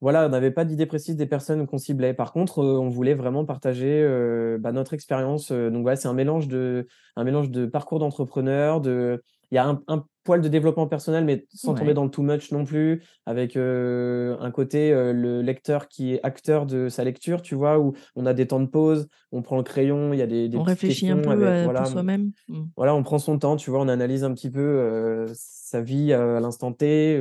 [0.00, 2.14] voilà, on n'avait pas d'idée précise des personnes qu'on ciblait.
[2.14, 6.14] Par contre, heu, on voulait vraiment partager, heu, bah, notre expérience, donc voilà, c'est un
[6.14, 10.48] mélange de un mélange de parcours d'entrepreneur, de il y a un un poil de
[10.48, 15.40] développement personnel, mais sans tomber dans le too much non plus, avec, un côté, le
[15.42, 17.78] lecteur qui est acteur de sa lecture, tu vois?
[17.78, 20.48] Où on a des temps de pause, on prend le crayon, il y a des
[20.50, 22.32] des On réfléchit un peu, avec heu, pour soi-même?
[22.48, 22.64] Mmh.
[22.76, 23.80] voilà, on prend son temps, tu vois?
[23.80, 27.20] On analyse un petit peu, sa vie, à l'instant T,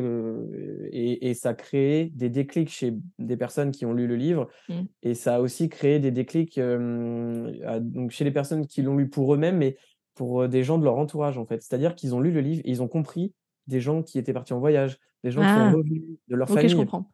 [0.91, 4.87] et et ça crée des déclics chez des personnes qui ont lu le livre Mmh.
[5.03, 9.09] et ça a aussi créé des déclics, à donc chez les personnes qui l'ont lu
[9.09, 9.77] pour eux-mêmes, mais
[10.17, 11.61] pour, heu, des gens de leur entourage, en fait.
[11.63, 13.35] C'est-à-dire qu'ils ont lu le livre et ils ont compris
[13.67, 15.73] des gens qui étaient partis en voyage, des gens qui sont Ah!
[15.73, 17.11] revenus, de leur OK, je famille, comprends.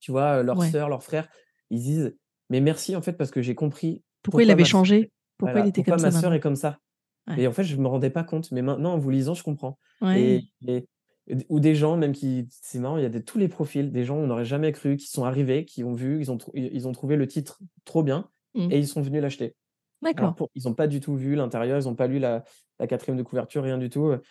[0.00, 0.42] tu vois?
[0.52, 0.76] Ouais.
[0.76, 1.28] sœurs, leurs frères,
[1.70, 2.18] ils disent:
[2.50, 5.10] «Mais merci, en fait, parce que j'ai compris Pourquoi il avait ma sœur changé?
[5.38, 6.34] Pourquoi il était pourquoi comme ma ça sœur maintenant?
[6.34, 6.80] est comme ça».
[7.28, 7.38] Ouais.
[7.38, 9.78] Et en fait, je me rendais pas compte, mais maintenant, en vous lisant, je comprends.
[10.12, 10.46] Et Ouais.
[10.68, 10.86] et
[11.28, 13.48] et d ou des gens même qui c'est marrant, il y a de tous les
[13.48, 16.38] profils, des gens on n'aurait jamais cru, qui sont arrivés, qui ont vu, ils ont
[16.54, 18.72] ils ont trouvé le titre trop bien Mmh.
[18.72, 19.56] et ils sont venus l'acheter.
[20.02, 20.36] D'accord.
[20.36, 22.44] pour ils ont pas du tout vu l'intérieur, ils ont pas lu la
[22.78, 24.22] la 4 de couverture, rien du tout, heu.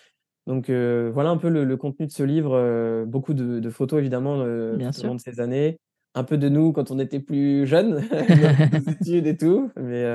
[0.47, 3.69] Donc heu, voilà un peu le le contenu de ce livre, heu, beaucoup de de
[3.71, 5.77] photos évidemment, heu, Bien tout au long de ces années.
[6.15, 8.03] Un peu de nous quand on était plus jeunes,
[8.71, 10.05] nos études et tout, mais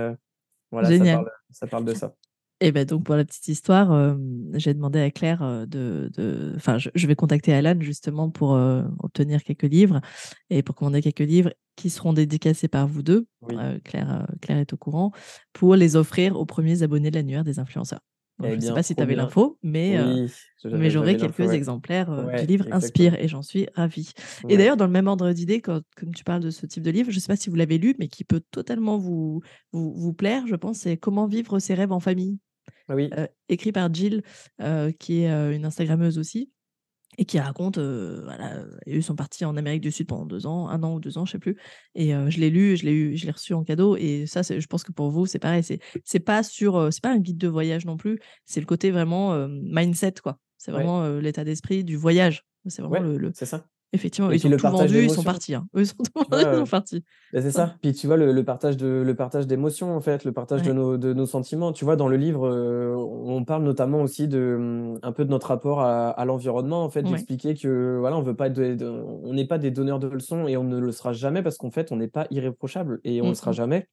[0.73, 1.27] voilà, ça Génial.
[1.27, 2.17] parle, ça parle de ça.
[2.63, 4.17] Et bah, donc pour la petite histoire,
[4.55, 8.51] j'ai demandé à Claire, de de enfin, je je vais contacter Alan justement pour,
[9.03, 10.01] obtenir quelques livres
[10.51, 13.27] et pour commander quelques livres qui seront dédicacés par vous 2.
[13.43, 13.59] Oui.
[13.59, 15.11] Heu, Claire, est au courant,
[15.55, 18.01] pour les offrir aux premiers abonnés de l'annuaire des influenceurs.
[18.39, 19.97] Donc Eh je ne sais pas si tu avais l'info, mais
[20.73, 21.55] Oui, j'aurai quelques ouais.
[21.55, 22.71] exemplaires, heu, du Ouais, livre exactement.
[22.71, 24.13] Inspire et j'en suis ravie.
[24.49, 24.59] Et Ouais.
[24.59, 27.11] d'ailleurs dans le même ordre d'idée, quand comme tu parles de ce type de livre,
[27.11, 29.41] je ne sais pas si vous l'avez lu, mais qui peut totalement vous
[29.73, 32.41] vous vous plaire, je pense, c'est Comment vivre ses rêves en famille.
[32.91, 33.17] Ah oui.
[33.17, 34.23] Heu, écrit par Jill,
[34.63, 36.53] heu, qui est, heu, une instagrammeuse aussi
[37.19, 40.69] et qui raconte, heu, voilà, eux sont partis en Amérique du Sud pendant 2 ans,
[40.71, 41.57] 1 an ou 2 ans, je sais plus
[41.97, 44.61] et je l'ai lu, je l'ai eu je l'ai reçu en cadeau et ça, c'est
[44.61, 47.39] je pense que pour vous, c'est pareil, c'est c'est pas sur, c'est pas un guide
[47.39, 50.39] de voyage non plus, c'est le côté vraiment, mindset quoi.
[50.59, 52.45] C'est vraiment, l'état d'esprit du voyage.
[52.69, 53.71] C'est vraiment Ouais, le le c'est ça.
[53.93, 55.67] Effectivement, Et ils ont le tout vendu, ils sont partis, hein.
[55.77, 57.05] Eux, ils sont tout vendus, ils sont partis.
[57.33, 57.77] Beh, c'est ça.
[57.81, 60.73] Puis tu vois le le partage de le partage d'émotions, en fait, le partage de
[60.73, 61.73] nos de nos sentiments.
[61.73, 65.31] Tu vois, dans le livre, heu, on parle notamment aussi de, mmh, un peu de
[65.31, 67.07] notre rapport à à l'environnement, en fait.
[67.07, 70.09] J'expliquais que, voilà, on veut pas être des de on n'est pas des donneurs de
[70.09, 73.23] leçons et on ne le sera jamais parce qu'en fait, on n'est pas irréprochable et
[73.23, 73.87] on le Mmh sera jamais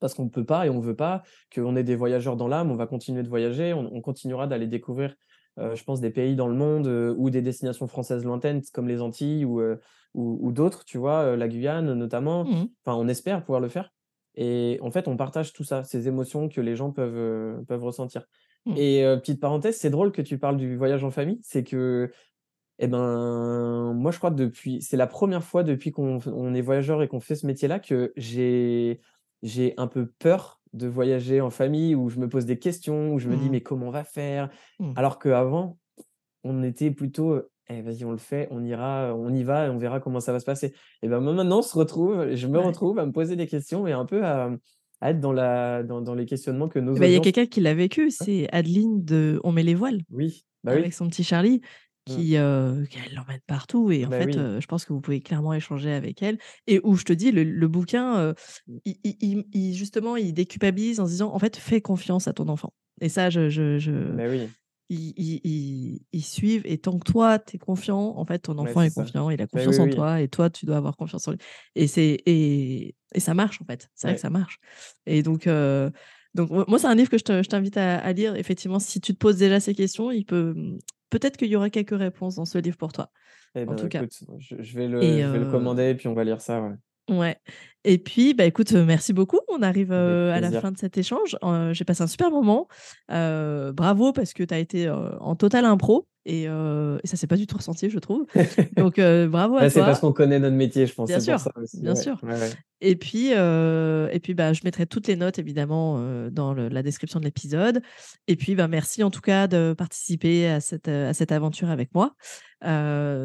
[0.00, 1.22] parce qu'on peut pas et on veut pas,
[1.54, 2.70] qu'on est des voyageurs dans l'âme.
[2.70, 5.14] On va continuer de voyager, on on continuera d'aller découvrir,
[5.58, 9.00] je pense des pays dans le monde, heu, ou des destinations françaises lointaines comme les
[9.02, 9.80] Antilles ou, heu,
[10.14, 11.36] ou ou d'autres, tu vois?
[11.36, 12.48] La Guyane notamment.
[12.48, 12.76] Mmh mh.
[12.84, 13.92] Enfin, on espère pouvoir le faire
[14.38, 18.26] et en fait, on partage tout ça, ces émotions que les gens peuvent, peuvent ressentir
[18.66, 18.78] Mmh.
[18.78, 22.10] et petite parenthèse, c'est drôle que tu parles du voyage en famille, c'est que
[22.78, 26.60] et ben, moi, je crois que depuis c'est la première fois depuis qu'on on est
[26.60, 29.00] voyageur et qu'on fait ce métier-là que j'ai
[29.42, 33.18] j'ai un peu peur de voyager en famille, où je me pose des questions, où
[33.18, 33.52] je me dis: Mmh.
[33.52, 34.92] «Mais comment on va faire?» Mmh.
[34.96, 35.78] alors qu'avant,
[36.44, 39.78] on était plutôt, «Eh vas-y, on le fait, on ira, on y va et on
[39.78, 42.64] verra comment ça va se passer» et ben, maintenant, on se retrouve je me Ouais.
[42.64, 44.50] retrouve à me poser des questions et un peu à,
[45.00, 47.46] à être dans la dans dans les questionnements que nos bah, il y a quelqu'un
[47.46, 50.92] qui l'a vécu, c'est Adeline de On met les voiles, Oui, bah avec oui.
[50.92, 51.60] son petit Charlie
[52.06, 52.36] qui,
[52.90, 54.46] qu'elle l'emmène partout et en Bah fait, oui.
[54.60, 57.44] je pense que vous pouvez clairement échanger avec elle et où je te dis le
[57.44, 58.34] le bouquin,
[58.66, 58.80] Mmh.
[58.84, 62.48] il il il justement, il déculpabilise en se disant: «En fait, fais confiance à ton
[62.48, 64.54] enfant» et ça, je je je Bah oui.
[64.88, 68.90] ils ils suivent et tant que toi, tu es confiant, en fait, ton enfant est
[68.92, 71.32] confiant, il a Bah confiance oui, en toi et toi, tu dois avoir confiance en
[71.32, 71.38] lui
[71.74, 73.90] et c'est et et ça marche, en fait.
[73.94, 74.58] C'est vrai que ça marche
[75.06, 75.48] et donc
[76.34, 78.36] donc moi c'est un livre que je te je t'invite à à lire.
[78.36, 80.78] Effectivement, si tu te poses déjà ces questions, il peut, mmh,
[81.10, 83.10] peut-être qu'il y aura quelques réponses dans ce livre pour toi,
[83.54, 84.02] Eh en ben, tout cas
[84.38, 86.40] je je vais le et je vais le heu commander et puis on va lire
[86.40, 86.74] ça, ouais.
[87.08, 87.36] Ouais
[87.84, 89.38] et puis, bah, écoute, merci beaucoup.
[89.48, 91.36] On arrive, à la fin de cet échange.
[91.72, 92.66] J'ai passé un super moment.
[93.08, 97.36] Bravo parce que tu as été, en totale impro et heu et ça s'est pas
[97.36, 98.26] du tout ressenti, je trouve.
[98.76, 100.08] Donc heu, bravo à Bah, c'est parce toi.
[100.10, 102.02] qu'on connaît notre métier, je pense, Bien pour sûr, ça aussi, bien ouais.
[102.02, 102.50] sûr Ouais, ouais.
[102.80, 105.98] et puis, heu et puis, bah, je mettrai toutes les notes évidemment,
[106.30, 107.80] dans le la description de l'épisode
[108.28, 111.94] et puis, bah, merci en tout cas de participer à cette, à cette aventure avec
[111.94, 112.14] moi.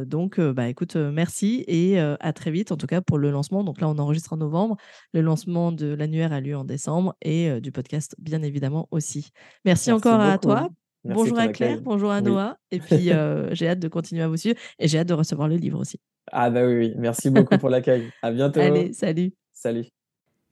[0.05, 3.63] Donc bah, écoute, merci et à très vite en tout cas pour le lancement.
[3.63, 4.77] Donc là, on enregistre en novembre.
[5.13, 9.29] Le lancement de l'annuaire a lieu en décembre et du podcast bien évidemment aussi.
[9.65, 10.69] Merci Merci encore à toi.
[11.03, 11.83] Merci Bonjour à Claire, accueil.
[11.83, 12.27] bonjour à Oui.
[12.31, 15.13] Noah et puis, heu, j'ai hâte de continuer à vous suivre et j'ai hâte de
[15.13, 15.99] recevoir le livre aussi.
[16.31, 16.93] Ah bah, oui, oui.
[16.97, 18.11] Merci beaucoup pour l'accueil.
[18.21, 18.59] À bientôt.
[18.61, 19.33] Allez, salut.
[19.53, 20.00] Salut.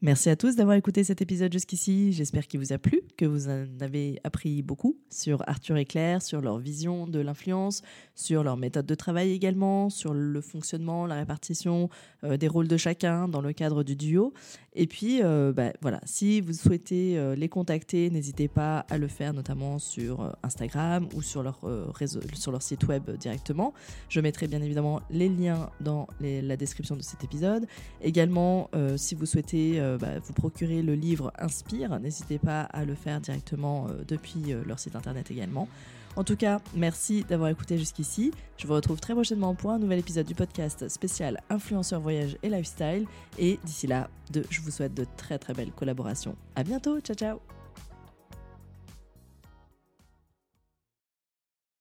[0.01, 2.13] Merci à tous d'avoir écouté cet épisode jusqu'ici.
[2.13, 6.21] J'espère qu'il vous a plu, que vous en avez appris beaucoup sur Arthur et Claire,
[6.21, 7.81] sur leur vision de l'influence,
[8.15, 11.89] sur leur méthode de travail également, sur le fonctionnement, la répartition
[12.23, 14.31] euh, des rôles de chacun dans le cadre du duo.
[14.73, 19.09] Et puis, euh, bah, voilà, si vous souhaitez euh, les contacter, n'hésitez pas à le
[19.09, 21.59] faire, notamment sur Instagram ou sur leur,
[22.61, 23.73] site web directement.
[24.07, 27.65] Je mettrai bien évidemment les liens dans la description de cet épisode.
[28.01, 33.21] Également, si vous souhaitez bah, vous procurer le livre Inspire, n'hésitez pas à le faire
[33.21, 35.67] directement euh, depuis euh, leur site internet également.
[36.15, 38.31] En tout cas, merci d'avoir écouté jusqu'ici.
[38.57, 42.49] Je vous retrouve très prochainement pour un nouvel épisode du podcast spécial Influenceur Voyage et
[42.49, 43.05] Lifestyle.
[43.37, 46.35] Et d'ici là, je vous souhaite de très très belles collaborations.
[46.55, 47.58] À bientôt, ciao ciao